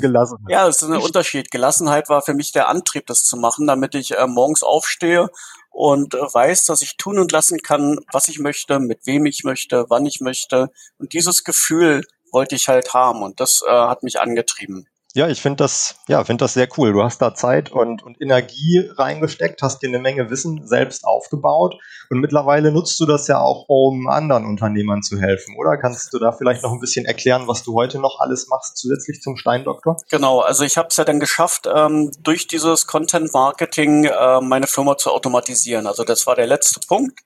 Gelassenen. 0.00 0.46
Ja, 0.48 0.66
das 0.66 0.82
ist 0.82 0.88
ein 0.88 1.02
Unterschied. 1.02 1.50
Gelassenheit 1.50 2.08
war 2.08 2.22
für 2.22 2.34
mich 2.34 2.52
der 2.52 2.68
Antrieb, 2.68 3.06
das 3.06 3.24
zu 3.24 3.36
machen, 3.36 3.66
damit 3.66 3.96
ich 3.96 4.16
äh, 4.16 4.26
morgens 4.28 4.62
aufstehe 4.62 5.28
und 5.70 6.14
äh, 6.14 6.18
weiß, 6.18 6.66
dass 6.66 6.80
ich 6.80 6.96
tun 6.96 7.18
und 7.18 7.32
lassen 7.32 7.58
kann, 7.58 7.98
was 8.12 8.28
ich 8.28 8.38
möchte, 8.38 8.78
mit 8.78 9.04
wem 9.04 9.26
ich 9.26 9.42
möchte, 9.42 9.86
wann 9.88 10.06
ich 10.06 10.20
möchte. 10.20 10.70
Und 10.98 11.12
dieses 11.12 11.42
Gefühl 11.42 12.02
wollte 12.30 12.54
ich 12.54 12.68
halt 12.68 12.94
haben 12.94 13.22
und 13.22 13.40
das 13.40 13.62
äh, 13.66 13.72
hat 13.72 14.04
mich 14.04 14.20
angetrieben. 14.20 14.86
Ja, 15.16 15.28
ich 15.28 15.40
finde 15.40 15.64
das, 15.64 15.94
ja, 16.08 16.22
finde 16.24 16.44
das 16.44 16.52
sehr 16.52 16.68
cool. 16.76 16.92
Du 16.92 17.02
hast 17.02 17.22
da 17.22 17.34
Zeit 17.34 17.72
und, 17.72 18.02
und 18.02 18.20
Energie 18.20 18.86
reingesteckt, 18.98 19.62
hast 19.62 19.80
dir 19.80 19.88
eine 19.88 19.98
Menge 19.98 20.28
Wissen 20.28 20.66
selbst 20.66 21.06
aufgebaut 21.06 21.74
und 22.10 22.20
mittlerweile 22.20 22.70
nutzt 22.70 23.00
du 23.00 23.06
das 23.06 23.26
ja 23.26 23.40
auch, 23.40 23.64
um 23.66 24.08
anderen 24.08 24.44
Unternehmern 24.44 25.02
zu 25.02 25.18
helfen, 25.18 25.56
oder? 25.58 25.78
Kannst 25.78 26.12
du 26.12 26.18
da 26.18 26.32
vielleicht 26.32 26.62
noch 26.62 26.70
ein 26.70 26.80
bisschen 26.80 27.06
erklären, 27.06 27.48
was 27.48 27.62
du 27.62 27.72
heute 27.72 27.98
noch 27.98 28.20
alles 28.20 28.48
machst, 28.48 28.76
zusätzlich 28.76 29.22
zum 29.22 29.38
Steindoktor? 29.38 29.96
Genau, 30.10 30.40
also 30.40 30.64
ich 30.64 30.76
habe 30.76 30.88
es 30.90 30.98
ja 30.98 31.04
dann 31.04 31.18
geschafft, 31.18 31.66
ähm, 31.74 32.10
durch 32.20 32.46
dieses 32.46 32.86
Content 32.86 33.32
Marketing 33.32 34.04
äh, 34.04 34.42
meine 34.42 34.66
Firma 34.66 34.98
zu 34.98 35.10
automatisieren. 35.10 35.86
Also 35.86 36.04
das 36.04 36.26
war 36.26 36.34
der 36.34 36.46
letzte 36.46 36.80
Punkt 36.86 37.20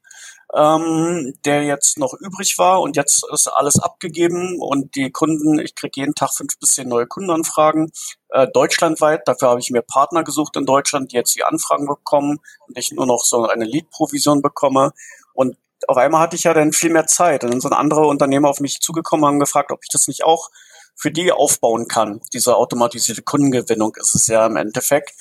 ähm, 0.55 1.35
der 1.45 1.63
jetzt 1.63 1.99
noch 1.99 2.15
übrig 2.15 2.59
war 2.59 2.81
und 2.81 2.97
jetzt 2.97 3.25
ist 3.33 3.47
alles 3.47 3.79
abgegeben 3.79 4.59
und 4.61 4.97
die 4.97 5.11
Kunden, 5.11 5.61
ich 5.61 5.75
kriege 5.75 6.01
jeden 6.01 6.15
Tag 6.15 6.35
fünf 6.35 6.59
bis 6.59 6.71
zehn 6.71 6.89
neue 6.89 7.07
Kundenanfragen, 7.07 7.93
äh, 8.31 8.49
deutschlandweit. 8.49 9.29
Dafür 9.29 9.51
habe 9.51 9.61
ich 9.61 9.71
mir 9.71 9.83
Partner 9.83 10.25
gesucht 10.25 10.57
in 10.57 10.67
Deutschland, 10.67 11.13
die 11.13 11.17
jetzt 11.17 11.37
die 11.37 11.45
Anfragen 11.45 11.87
bekommen 11.87 12.41
und 12.67 12.79
ich 12.79 12.91
nur 12.91 13.07
noch 13.07 13.23
so 13.23 13.47
eine 13.47 13.65
Lead-Provision 13.65 14.43
bekomme. 14.43 14.93
Und 15.35 15.57
auf 15.87 15.97
einmal 15.97 16.21
hatte 16.21 16.37
ich 16.37 16.45
ja 16.45 16.55
dann 16.55 16.73
viel 16.73 16.91
mehr 16.91 17.07
Zeit. 17.07 17.45
Und 17.45 17.53
dann 17.53 17.61
sind 17.61 17.73
andere 17.73 18.07
Unternehmer 18.07 18.49
auf 18.49 18.61
mich 18.61 18.81
zugekommen 18.81 19.25
und 19.25 19.29
haben 19.31 19.41
gefragt, 19.41 19.71
ob 19.71 19.81
ich 19.83 19.89
das 19.91 20.09
nicht 20.09 20.25
auch 20.25 20.51
für 20.97 21.11
die 21.11 21.33
aufbauen 21.33 21.87
kann. 21.89 22.21
Diese 22.33 22.57
automatisierte 22.57 23.23
Kundengewinnung 23.23 23.95
ist 23.97 24.15
es 24.15 24.27
ja 24.27 24.47
im 24.47 24.57
Endeffekt. 24.57 25.13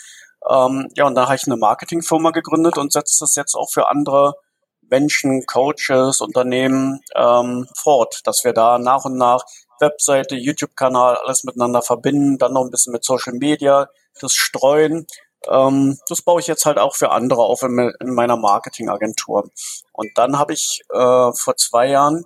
Ähm, 0.49 0.89
ja, 0.95 1.05
und 1.05 1.15
da 1.15 1.25
habe 1.25 1.35
ich 1.35 1.45
eine 1.45 1.55
Marketingfirma 1.57 2.31
gegründet 2.31 2.77
und 2.77 2.91
setze 2.91 3.17
das 3.21 3.35
jetzt 3.35 3.55
auch 3.55 3.69
für 3.69 3.89
andere 3.89 4.35
Menschen, 4.89 5.45
Coaches, 5.45 6.21
Unternehmen 6.21 7.01
ähm, 7.15 7.67
fort, 7.75 8.21
dass 8.25 8.43
wir 8.43 8.53
da 8.53 8.79
nach 8.79 9.05
und 9.05 9.17
nach 9.17 9.43
Webseite, 9.79 10.35
YouTube-Kanal, 10.35 11.17
alles 11.17 11.43
miteinander 11.43 11.81
verbinden, 11.81 12.37
dann 12.37 12.53
noch 12.53 12.63
ein 12.63 12.71
bisschen 12.71 12.93
mit 12.93 13.03
Social 13.03 13.33
Media, 13.33 13.89
das 14.19 14.33
streuen. 14.33 15.07
Ähm, 15.47 15.97
das 16.09 16.21
baue 16.21 16.41
ich 16.41 16.47
jetzt 16.47 16.65
halt 16.65 16.77
auch 16.77 16.95
für 16.95 17.11
andere 17.11 17.43
auf 17.43 17.63
in, 17.63 17.93
in 17.99 18.13
meiner 18.13 18.37
Marketingagentur. 18.37 19.49
Und 19.93 20.11
dann 20.15 20.37
habe 20.37 20.53
ich 20.53 20.81
äh, 20.89 21.31
vor 21.33 21.55
zwei 21.55 21.87
Jahren 21.87 22.25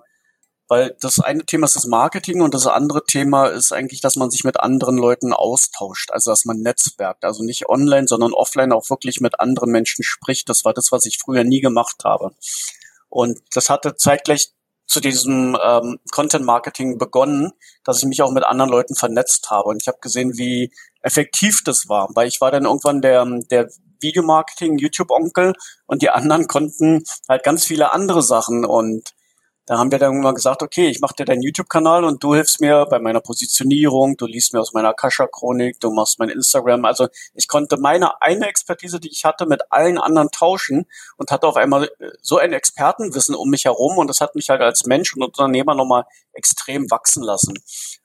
weil 0.74 0.96
das 1.00 1.20
eine 1.20 1.46
Thema 1.46 1.66
ist 1.66 1.76
das 1.76 1.86
Marketing 1.86 2.42
und 2.42 2.52
das 2.52 2.66
andere 2.66 3.04
Thema 3.04 3.46
ist 3.46 3.72
eigentlich, 3.72 4.00
dass 4.00 4.16
man 4.16 4.32
sich 4.32 4.42
mit 4.42 4.58
anderen 4.58 4.98
Leuten 4.98 5.32
austauscht, 5.32 6.10
also 6.10 6.32
dass 6.32 6.46
man 6.46 6.58
netzwerkt, 6.58 7.24
also 7.24 7.44
nicht 7.44 7.68
online, 7.68 8.08
sondern 8.08 8.32
offline 8.32 8.72
auch 8.72 8.90
wirklich 8.90 9.20
mit 9.20 9.38
anderen 9.38 9.70
Menschen 9.70 10.02
spricht. 10.02 10.48
Das 10.48 10.64
war 10.64 10.74
das, 10.74 10.90
was 10.90 11.06
ich 11.06 11.18
früher 11.18 11.44
nie 11.44 11.60
gemacht 11.60 12.02
habe. 12.04 12.32
Und 13.08 13.38
das 13.54 13.70
hatte 13.70 13.94
zeitgleich 13.94 14.48
zu 14.88 14.98
diesem 14.98 15.56
ähm, 15.64 16.00
Content 16.10 16.44
Marketing 16.44 16.98
begonnen, 16.98 17.52
dass 17.84 17.98
ich 17.98 18.06
mich 18.06 18.20
auch 18.22 18.32
mit 18.32 18.42
anderen 18.42 18.72
Leuten 18.72 18.96
vernetzt 18.96 19.52
habe. 19.52 19.68
Und 19.68 19.80
ich 19.80 19.86
habe 19.86 19.98
gesehen, 20.00 20.36
wie 20.36 20.72
effektiv 21.02 21.62
das 21.64 21.88
war, 21.88 22.08
weil 22.16 22.26
ich 22.26 22.40
war 22.40 22.50
dann 22.50 22.64
irgendwann 22.64 23.00
der, 23.00 23.24
der 23.48 23.68
Videomarketing, 24.00 24.78
YouTube-Onkel 24.78 25.52
und 25.86 26.02
die 26.02 26.10
anderen 26.10 26.48
konnten 26.48 27.04
halt 27.28 27.44
ganz 27.44 27.64
viele 27.64 27.92
andere 27.92 28.22
Sachen 28.22 28.64
und 28.64 29.14
da 29.66 29.78
haben 29.78 29.90
wir 29.90 29.98
dann 29.98 30.20
mal 30.20 30.34
gesagt, 30.34 30.62
okay, 30.62 30.88
ich 30.88 31.00
mache 31.00 31.14
dir 31.14 31.24
deinen 31.24 31.40
YouTube-Kanal 31.40 32.04
und 32.04 32.22
du 32.22 32.34
hilfst 32.34 32.60
mir 32.60 32.84
bei 32.84 32.98
meiner 32.98 33.20
Positionierung, 33.20 34.16
du 34.18 34.26
liest 34.26 34.52
mir 34.52 34.60
aus 34.60 34.74
meiner 34.74 34.90
Akasha-Chronik, 34.90 35.80
du 35.80 35.90
machst 35.90 36.18
mein 36.18 36.28
Instagram. 36.28 36.84
Also 36.84 37.08
ich 37.32 37.48
konnte 37.48 37.78
meine 37.78 38.20
eine 38.20 38.46
Expertise, 38.46 39.00
die 39.00 39.10
ich 39.10 39.24
hatte, 39.24 39.46
mit 39.46 39.62
allen 39.70 39.96
anderen 39.96 40.30
tauschen 40.30 40.84
und 41.16 41.30
hatte 41.30 41.46
auf 41.46 41.56
einmal 41.56 41.84
äh, 41.98 42.10
so 42.20 42.36
ein 42.36 42.52
Expertenwissen 42.52 43.34
um 43.34 43.48
mich 43.48 43.64
herum 43.64 43.96
und 43.96 44.08
das 44.08 44.20
hat 44.20 44.34
mich 44.34 44.50
halt 44.50 44.60
als 44.60 44.84
Mensch 44.84 45.14
und 45.16 45.22
Unternehmer 45.22 45.74
nochmal 45.74 46.04
extrem 46.34 46.90
wachsen 46.90 47.22
lassen. 47.22 47.54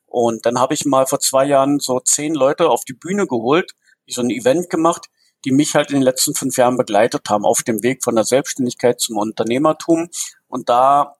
Und 0.05 0.45
dann 0.45 0.59
habe 0.59 0.73
ich 0.73 0.85
mal 0.85 1.05
vor 1.07 1.19
zwei 1.19 1.45
Jahren 1.45 1.79
so 1.79 1.99
zehn 1.99 2.33
Leute 2.33 2.69
auf 2.69 2.85
die 2.85 2.93
Bühne 2.93 3.27
geholt, 3.27 3.73
die 4.07 4.13
so 4.13 4.21
ein 4.21 4.29
Event 4.29 4.69
gemacht, 4.69 5.07
die 5.45 5.51
mich 5.51 5.75
halt 5.75 5.89
in 5.89 5.97
den 5.97 6.03
letzten 6.03 6.35
fünf 6.35 6.57
Jahren 6.57 6.77
begleitet 6.77 7.29
haben 7.29 7.45
auf 7.45 7.63
dem 7.63 7.83
Weg 7.83 8.03
von 8.03 8.15
der 8.15 8.25
Selbstständigkeit 8.25 8.99
zum 8.99 9.17
Unternehmertum. 9.17 10.09
Und 10.47 10.69
da 10.69 11.18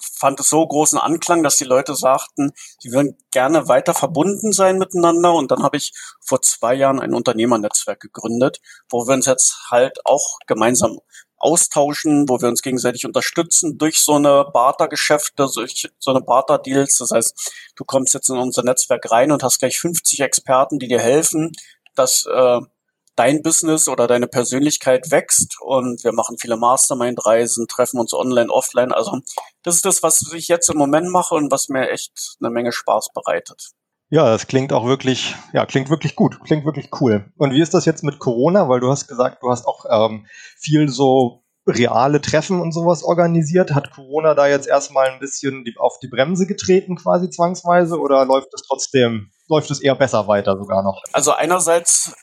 fand 0.00 0.40
es 0.40 0.48
so 0.48 0.66
großen 0.66 0.98
Anklang, 0.98 1.42
dass 1.42 1.56
die 1.56 1.64
Leute 1.64 1.94
sagten, 1.94 2.52
sie 2.78 2.92
würden 2.92 3.16
gerne 3.30 3.68
weiter 3.68 3.94
verbunden 3.94 4.52
sein 4.52 4.78
miteinander. 4.78 5.34
Und 5.34 5.50
dann 5.50 5.62
habe 5.62 5.76
ich 5.76 5.92
vor 6.20 6.42
zwei 6.42 6.74
Jahren 6.74 7.00
ein 7.00 7.14
Unternehmernetzwerk 7.14 8.00
gegründet, 8.00 8.60
wo 8.88 9.06
wir 9.06 9.14
uns 9.14 9.26
jetzt 9.26 9.68
halt 9.70 9.98
auch 10.04 10.38
gemeinsam 10.46 10.98
austauschen, 11.38 12.28
wo 12.28 12.40
wir 12.40 12.48
uns 12.48 12.62
gegenseitig 12.62 13.06
unterstützen 13.06 13.78
durch 13.78 14.02
so 14.02 14.14
eine 14.14 14.44
Barter-Geschäfte, 14.52 15.48
durch 15.54 15.88
so 15.98 16.10
eine 16.10 16.20
Barter-Deals. 16.20 16.98
Das 16.98 17.10
heißt, 17.12 17.52
du 17.76 17.84
kommst 17.84 18.14
jetzt 18.14 18.28
in 18.28 18.36
unser 18.36 18.64
Netzwerk 18.64 19.10
rein 19.10 19.30
und 19.30 19.42
hast 19.42 19.58
gleich 19.60 19.78
50 19.78 20.20
Experten, 20.20 20.78
die 20.78 20.88
dir 20.88 21.00
helfen, 21.00 21.52
dass 21.94 22.26
äh, 22.26 22.60
dein 23.18 23.42
Business 23.42 23.88
oder 23.88 24.06
deine 24.06 24.28
Persönlichkeit 24.28 25.10
wächst 25.10 25.56
und 25.60 26.04
wir 26.04 26.12
machen 26.12 26.36
viele 26.38 26.56
Mastermind-Reisen, 26.56 27.66
treffen 27.66 27.98
uns 27.98 28.12
online, 28.12 28.50
offline. 28.50 28.92
Also 28.92 29.18
das 29.62 29.76
ist 29.76 29.84
das, 29.84 30.02
was 30.02 30.32
ich 30.32 30.48
jetzt 30.48 30.70
im 30.70 30.78
Moment 30.78 31.08
mache 31.10 31.34
und 31.34 31.50
was 31.50 31.68
mir 31.68 31.90
echt 31.90 32.36
eine 32.40 32.50
Menge 32.50 32.72
Spaß 32.72 33.08
bereitet. 33.12 33.70
Ja, 34.10 34.30
das 34.30 34.46
klingt 34.46 34.72
auch 34.72 34.86
wirklich, 34.86 35.34
ja, 35.52 35.66
klingt 35.66 35.90
wirklich 35.90 36.16
gut, 36.16 36.40
klingt 36.44 36.64
wirklich 36.64 36.88
cool. 37.00 37.30
Und 37.36 37.52
wie 37.52 37.60
ist 37.60 37.74
das 37.74 37.84
jetzt 37.84 38.02
mit 38.02 38.18
Corona? 38.18 38.68
Weil 38.68 38.80
du 38.80 38.90
hast 38.90 39.06
gesagt, 39.06 39.42
du 39.42 39.50
hast 39.50 39.66
auch 39.66 39.84
ähm, 39.90 40.26
viel 40.58 40.88
so 40.88 41.42
reale 41.66 42.20
Treffen 42.22 42.60
und 42.60 42.72
sowas 42.72 43.02
organisiert. 43.02 43.74
Hat 43.74 43.90
Corona 43.90 44.34
da 44.34 44.46
jetzt 44.46 44.66
erstmal 44.66 45.10
ein 45.10 45.18
bisschen 45.18 45.64
die, 45.64 45.74
auf 45.76 45.98
die 46.02 46.08
Bremse 46.08 46.46
getreten, 46.46 46.96
quasi 46.96 47.28
zwangsweise, 47.28 47.98
oder 48.00 48.24
läuft 48.24 48.48
es 48.54 48.62
trotzdem, 48.62 49.30
läuft 49.48 49.70
es 49.70 49.80
eher 49.80 49.94
besser 49.94 50.26
weiter 50.26 50.56
sogar 50.56 50.82
noch? 50.82 51.02
Also 51.12 51.32
einerseits 51.32 52.14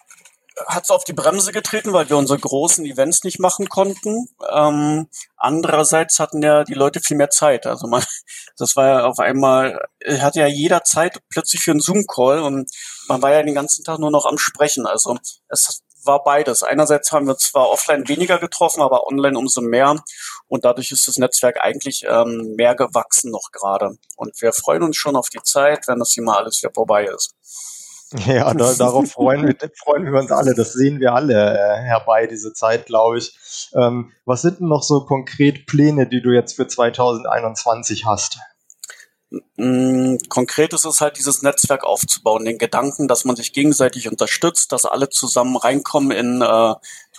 hat 0.68 0.86
es 0.86 0.90
auf 0.90 1.04
die 1.04 1.14
Bremse 1.14 1.52
getreten, 1.52 1.94
weil 1.94 2.10
wir 2.10 2.18
unsere 2.18 2.40
großen 2.40 2.86
Events 2.86 3.24
nicht 3.24 3.40
machen 3.40 3.68
konnten. 3.68 4.30
Ähm, 4.50 5.08
andererseits 5.38 6.20
hatten 6.20 6.42
ja 6.42 6.64
die 6.64 6.74
Leute 6.74 7.02
viel 7.02 7.18
mehr 7.18 7.30
Zeit. 7.30 7.66
Also 7.66 7.88
man, 7.88 8.04
das 8.58 8.76
war 8.76 8.88
ja 8.88 9.06
auf 9.06 9.20
einmal, 9.20 9.80
hatte 10.08 10.40
ja 10.40 10.48
jeder 10.48 10.84
Zeit 10.84 11.22
plötzlich 11.30 11.62
für 11.62 11.72
einen 11.72 11.82
Zoom-Call 11.82 12.40
und 12.40 12.70
man 13.08 13.22
war 13.22 13.32
ja 13.32 13.44
den 13.44 13.56
ganzen 13.56 13.84
Tag 13.84 14.00
nur 14.00 14.12
noch 14.12 14.26
am 14.26 14.38
Sprechen. 14.38 14.86
Also 14.86 15.18
es 15.50 15.82
war 16.06 16.24
beides. 16.24 16.64
Einerseits 16.64 17.12
haben 17.12 17.28
wir 17.28 17.38
zwar 17.38 17.70
offline 17.70 18.08
weniger 18.08 18.38
getroffen, 18.38 18.82
aber 18.82 19.08
online 19.08 19.38
umso 19.38 19.62
mehr. 19.62 20.04
Und 20.48 20.66
dadurch 20.66 20.92
ist 20.92 21.08
das 21.08 21.18
Netzwerk 21.18 21.62
eigentlich 21.62 22.06
ähm, 22.08 22.54
mehr 22.56 22.76
gewachsen 22.76 23.32
noch 23.32 23.52
gerade. 23.52 23.98
Und 24.16 24.42
wir 24.42 24.54
freuen 24.54 24.84
uns 24.84 24.98
schon 24.98 25.16
auf 25.16 25.30
die 25.30 25.42
Zeit, 25.44 25.88
wenn 25.88 26.00
das 26.00 26.12
hier 26.12 26.24
mal 26.24 26.38
alles 26.38 26.62
wieder 26.62 26.74
vorbei 26.74 27.06
ist. 27.06 27.34
Ja, 28.28 28.54
da, 28.54 28.74
darauf 28.74 29.12
freuen 29.12 29.48
wir, 29.48 29.56
freuen 29.84 30.06
wir 30.06 30.20
uns 30.20 30.32
alle. 30.32 30.54
Das 30.54 30.74
sehen 30.74 31.00
wir 31.00 31.14
alle 31.14 31.34
äh, 31.34 31.82
herbei, 31.82 32.28
diese 32.28 32.54
Zeit, 32.54 32.86
glaube 32.86 33.18
ich. 33.18 33.36
Ähm, 33.74 34.12
was 34.26 34.42
sind 34.42 34.60
denn 34.60 34.68
noch 34.68 34.84
so 34.84 35.06
konkret 35.06 35.66
Pläne, 35.66 36.08
die 36.08 36.22
du 36.22 36.32
jetzt 36.32 36.56
für 36.56 36.68
2021 36.68 38.06
hast? 38.06 38.38
Mm, 39.58 40.18
konkret 40.30 40.74
ist 40.74 40.86
es 40.86 41.02
halt, 41.02 41.18
dieses 41.18 41.42
Netzwerk 41.42 41.84
aufzubauen, 41.84 42.46
den 42.46 42.58
Gedanken, 42.58 43.08
dass 43.08 43.26
man 43.26 43.36
sich 43.36 43.54
gegenseitig 43.54 44.10
unterstützt, 44.10 44.72
dass 44.72 44.86
alle 44.86 45.10
zusammen 45.10 45.58
reinkommen 45.58 46.12
in, 46.12 46.42
äh, 46.42 46.76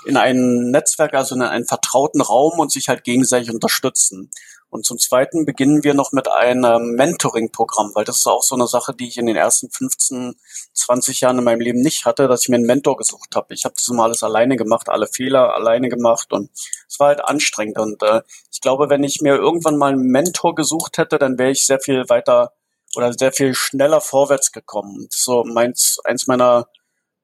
in 0.06 0.16
ein 0.16 0.70
Netzwerk, 0.70 1.14
also 1.14 1.34
in 1.34 1.42
einen 1.42 1.66
vertrauten 1.66 2.20
Raum 2.20 2.58
und 2.58 2.70
sich 2.70 2.88
halt 2.88 3.04
gegenseitig 3.04 3.50
unterstützen. 3.50 4.30
Und 4.68 4.84
zum 4.84 4.98
Zweiten 4.98 5.46
beginnen 5.46 5.84
wir 5.84 5.94
noch 5.94 6.12
mit 6.12 6.28
einem 6.28 6.92
Mentoring-Programm, 6.96 7.92
weil 7.94 8.04
das 8.04 8.18
ist 8.18 8.26
auch 8.26 8.42
so 8.42 8.56
eine 8.56 8.66
Sache, 8.66 8.94
die 8.94 9.08
ich 9.08 9.16
in 9.16 9.26
den 9.26 9.36
ersten 9.36 9.70
15, 9.70 10.34
20 10.74 11.20
Jahren 11.20 11.38
in 11.38 11.44
meinem 11.44 11.60
Leben 11.60 11.80
nicht 11.80 12.04
hatte, 12.04 12.26
dass 12.28 12.42
ich 12.42 12.48
mir 12.48 12.56
einen 12.56 12.66
Mentor 12.66 12.96
gesucht 12.96 13.36
habe. 13.36 13.54
Ich 13.54 13.64
habe 13.64 13.74
das 13.76 13.88
immer 13.88 14.04
alles 14.04 14.22
alleine 14.22 14.56
gemacht, 14.56 14.88
alle 14.88 15.06
Fehler 15.06 15.54
alleine 15.54 15.88
gemacht 15.88 16.32
und 16.32 16.50
es 16.88 16.98
war 16.98 17.08
halt 17.08 17.24
anstrengend. 17.24 17.78
Und 17.78 18.02
äh, 18.02 18.22
ich 18.52 18.60
glaube, 18.60 18.90
wenn 18.90 19.04
ich 19.04 19.20
mir 19.20 19.36
irgendwann 19.36 19.78
mal 19.78 19.92
einen 19.92 20.08
Mentor 20.08 20.54
gesucht 20.54 20.98
hätte, 20.98 21.18
dann 21.18 21.38
wäre 21.38 21.50
ich 21.52 21.64
sehr 21.64 21.80
viel 21.80 22.08
weiter 22.08 22.52
oder 22.96 23.12
sehr 23.12 23.32
viel 23.32 23.54
schneller 23.54 24.00
vorwärts 24.00 24.52
gekommen. 24.52 25.08
So 25.10 25.44
meins, 25.44 25.98
eins 26.04 26.26
meiner, 26.26 26.68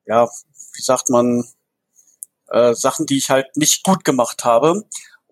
ja, 0.07 0.29
wie 0.75 0.83
sagt 0.83 1.11
man, 1.11 1.45
äh, 2.49 2.75
Sachen, 2.75 3.07
die 3.07 3.19
ich 3.19 3.31
halt 3.31 3.57
nicht 3.57 3.83
gut 3.83 4.05
gemacht 4.05 4.45
habe. 4.45 4.85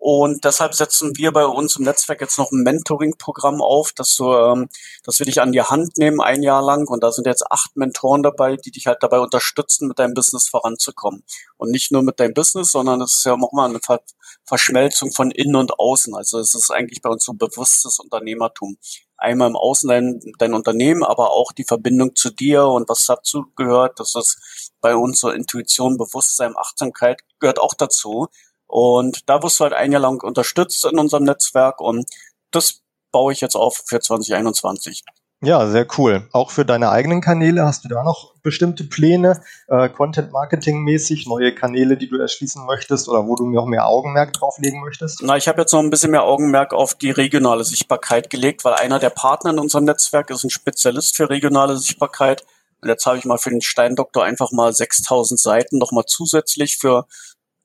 Und 0.03 0.45
deshalb 0.45 0.73
setzen 0.73 1.15
wir 1.15 1.31
bei 1.31 1.45
uns 1.45 1.75
im 1.75 1.85
Netzwerk 1.85 2.21
jetzt 2.21 2.39
noch 2.39 2.51
ein 2.51 2.63
Mentoring-Programm 2.63 3.61
auf, 3.61 3.91
dass, 3.91 4.15
du, 4.15 4.33
ähm, 4.33 4.67
dass 5.03 5.19
wir 5.19 5.27
dich 5.27 5.39
an 5.41 5.51
die 5.51 5.61
Hand 5.61 5.99
nehmen 5.99 6.19
ein 6.19 6.41
Jahr 6.41 6.63
lang. 6.63 6.87
Und 6.87 7.03
da 7.03 7.11
sind 7.11 7.27
jetzt 7.27 7.45
acht 7.51 7.77
Mentoren 7.77 8.23
dabei, 8.23 8.55
die 8.55 8.71
dich 8.71 8.87
halt 8.87 9.03
dabei 9.03 9.19
unterstützen, 9.19 9.87
mit 9.87 9.99
deinem 9.99 10.15
Business 10.15 10.49
voranzukommen. 10.49 11.23
Und 11.57 11.69
nicht 11.69 11.91
nur 11.91 12.01
mit 12.01 12.19
deinem 12.19 12.33
Business, 12.33 12.71
sondern 12.71 12.99
es 13.01 13.17
ist 13.17 13.25
ja 13.25 13.37
nochmal 13.37 13.69
eine 13.69 13.79
Ver 13.79 13.99
Verschmelzung 14.43 15.11
von 15.11 15.29
innen 15.29 15.55
und 15.55 15.77
außen. 15.77 16.15
Also 16.15 16.39
es 16.39 16.55
ist 16.55 16.71
eigentlich 16.71 17.03
bei 17.03 17.09
uns 17.11 17.23
so 17.23 17.33
bewusstes 17.33 17.99
Unternehmertum. 17.99 18.77
Einmal 19.17 19.49
im 19.49 19.55
Außen 19.55 19.87
dein, 19.87 20.19
dein 20.39 20.55
Unternehmen, 20.55 21.03
aber 21.03 21.29
auch 21.29 21.51
die 21.51 21.63
Verbindung 21.63 22.15
zu 22.15 22.31
dir 22.31 22.65
und 22.65 22.89
was 22.89 23.05
dazu 23.05 23.45
gehört. 23.55 23.99
Das 23.99 24.15
ist 24.15 24.71
bei 24.81 24.95
uns 24.95 25.19
so 25.19 25.29
Intuition, 25.29 25.97
Bewusstsein, 25.97 26.57
Achtsamkeit 26.57 27.21
gehört 27.39 27.59
auch 27.59 27.75
dazu 27.75 28.29
und 28.71 29.29
da 29.29 29.43
wirst 29.43 29.59
du 29.59 29.65
halt 29.65 29.73
ein 29.73 29.91
Jahr 29.91 30.01
lang 30.01 30.23
unterstützt 30.23 30.85
in 30.85 30.97
unserem 30.97 31.25
Netzwerk 31.25 31.81
und 31.81 32.05
das 32.51 32.81
baue 33.11 33.33
ich 33.33 33.41
jetzt 33.41 33.55
auf 33.55 33.83
für 33.85 33.99
2021. 33.99 35.03
Ja, 35.43 35.67
sehr 35.67 35.87
cool. 35.97 36.29
Auch 36.33 36.51
für 36.51 36.65
deine 36.65 36.91
eigenen 36.91 37.19
Kanäle 37.19 37.65
hast 37.65 37.83
du 37.83 37.89
da 37.89 38.03
noch 38.03 38.35
bestimmte 38.43 38.83
Pläne, 38.83 39.41
äh, 39.67 39.89
Content-Marketing-mäßig, 39.89 41.25
neue 41.27 41.55
Kanäle, 41.55 41.97
die 41.97 42.07
du 42.07 42.17
erschließen 42.17 42.63
möchtest 42.67 43.09
oder 43.09 43.25
wo 43.25 43.35
du 43.35 43.49
noch 43.49 43.65
mehr 43.65 43.87
Augenmerk 43.87 44.33
drauflegen 44.33 44.81
möchtest? 44.81 45.21
Na, 45.23 45.37
ich 45.37 45.47
habe 45.47 45.61
jetzt 45.61 45.73
noch 45.73 45.79
ein 45.79 45.89
bisschen 45.89 46.11
mehr 46.11 46.23
Augenmerk 46.23 46.73
auf 46.73 46.93
die 46.93 47.09
regionale 47.09 47.63
Sichtbarkeit 47.63 48.29
gelegt, 48.29 48.63
weil 48.63 48.75
einer 48.75 48.99
der 48.99 49.09
Partner 49.09 49.49
in 49.49 49.59
unserem 49.59 49.85
Netzwerk 49.85 50.29
ist 50.29 50.43
ein 50.43 50.51
Spezialist 50.51 51.17
für 51.17 51.29
regionale 51.29 51.75
Sichtbarkeit. 51.75 52.45
Und 52.83 52.89
jetzt 52.89 53.05
habe 53.07 53.17
ich 53.17 53.25
mal 53.25 53.39
für 53.39 53.49
den 53.49 53.61
Steindoktor 53.61 54.23
einfach 54.23 54.51
mal 54.51 54.71
6000 54.71 55.39
Seiten 55.39 55.79
nochmal 55.79 56.05
zusätzlich 56.05 56.77
für 56.77 57.07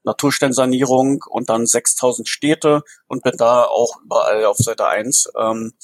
Natursteinsanierung 0.07 1.23
und 1.29 1.51
dann 1.51 1.67
6000 1.67 2.29
Städte 2.29 2.83
und 3.09 3.23
bin 3.23 3.35
da 3.37 3.65
auch 3.65 4.01
überall 4.03 4.45
auf 4.47 4.57
Seite 4.57 4.87
1 4.87 5.33
ähm, 5.39 5.75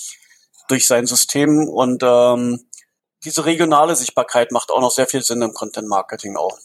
durch 0.69 0.87
sein 0.87 1.07
System 1.07 1.69
und 1.69 2.03
ähm, 2.03 2.61
diese 3.25 3.45
regionale 3.45 3.95
Sichtbarkeit 3.95 4.53
macht 4.53 4.71
auch 4.71 4.81
noch 4.81 4.91
sehr 4.91 5.07
viel 5.07 5.23
Sinn 5.23 5.43
im 5.43 5.53
Content 5.53 5.89
Marketing 5.89 6.37
auch. 6.37 6.59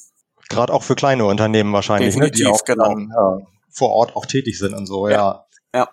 Gerade 0.50 0.74
auch 0.74 0.84
für 0.84 0.96
kleine 0.96 1.26
Unternehmen 1.26 1.74
wahrscheinlich, 1.74 2.13
Definitiv, 2.13 2.46
ne, 2.46 2.52
die 2.52 2.56
auch 2.56 2.63
genau. 2.63 2.86
dann, 2.86 3.12
ja, 3.13 3.38
vor 3.70 3.89
Ort 3.89 4.15
auch 4.15 4.26
tätig 4.26 4.58
sind 4.58 4.74
und 4.74 4.86
so, 4.86 5.10
ja. 5.10 5.46
Ja. 5.74 5.89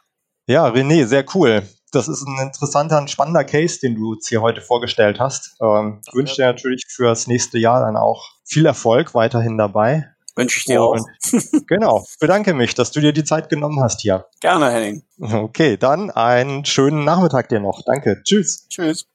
Ja, 0.46 0.66
René, 0.68 1.06
sehr 1.06 1.24
cool. 1.34 1.66
das 1.92 2.08
ist 2.08 2.26
ein 2.26 2.38
interessanter, 2.40 2.98
ein 2.98 3.08
spannender 3.08 3.44
Case, 3.44 3.78
den 3.80 3.94
du 3.94 4.12
uns 4.12 4.28
hier 4.28 4.42
heute 4.42 4.60
vorgestellt 4.60 5.18
hast. 5.20 5.56
Ähm, 5.60 6.00
ich 6.06 6.14
wünsche 6.14 6.36
dir 6.36 6.46
natürlich 6.46 6.84
für 6.88 7.06
das 7.06 7.26
nächste 7.26 7.58
Jahr 7.58 7.80
dann 7.80 7.96
auch 7.96 8.30
viel 8.44 8.66
Erfolg 8.66 9.14
weiterhin 9.14 9.56
dabei. 9.56 10.13
Wünsche 10.36 10.58
ich 10.58 10.64
dir 10.64 10.82
Und, 10.82 11.00
auch. 11.00 11.66
genau. 11.66 12.04
Bedanke 12.18 12.54
mich, 12.54 12.74
dass 12.74 12.90
du 12.90 13.00
dir 13.00 13.12
die 13.12 13.24
Zeit 13.24 13.48
genommen 13.48 13.80
hast 13.80 14.00
hier. 14.00 14.26
Gerne, 14.40 14.70
Henning. 14.70 15.02
Okay, 15.20 15.76
dann 15.76 16.10
einen 16.10 16.64
schönen 16.64 17.04
Nachmittag 17.04 17.48
dir 17.48 17.60
noch. 17.60 17.82
Danke. 17.84 18.20
Tschüss. 18.24 18.66
Tschüss. 18.68 19.06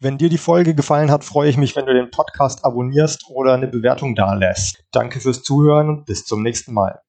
Wenn 0.00 0.18
dir 0.18 0.28
die 0.28 0.38
Folge 0.38 0.74
gefallen 0.74 1.12
hat, 1.12 1.22
freue 1.22 1.48
ich 1.48 1.56
mich, 1.56 1.76
wenn 1.76 1.86
du 1.86 1.94
den 1.94 2.10
Podcast 2.10 2.64
abonnierst 2.64 3.26
oder 3.28 3.54
eine 3.54 3.68
Bewertung 3.68 4.16
dalässt. 4.16 4.82
Danke 4.90 5.20
fürs 5.20 5.44
Zuhören 5.44 5.88
und 5.88 6.06
bis 6.06 6.24
zum 6.24 6.42
nächsten 6.42 6.72
Mal. 6.74 7.00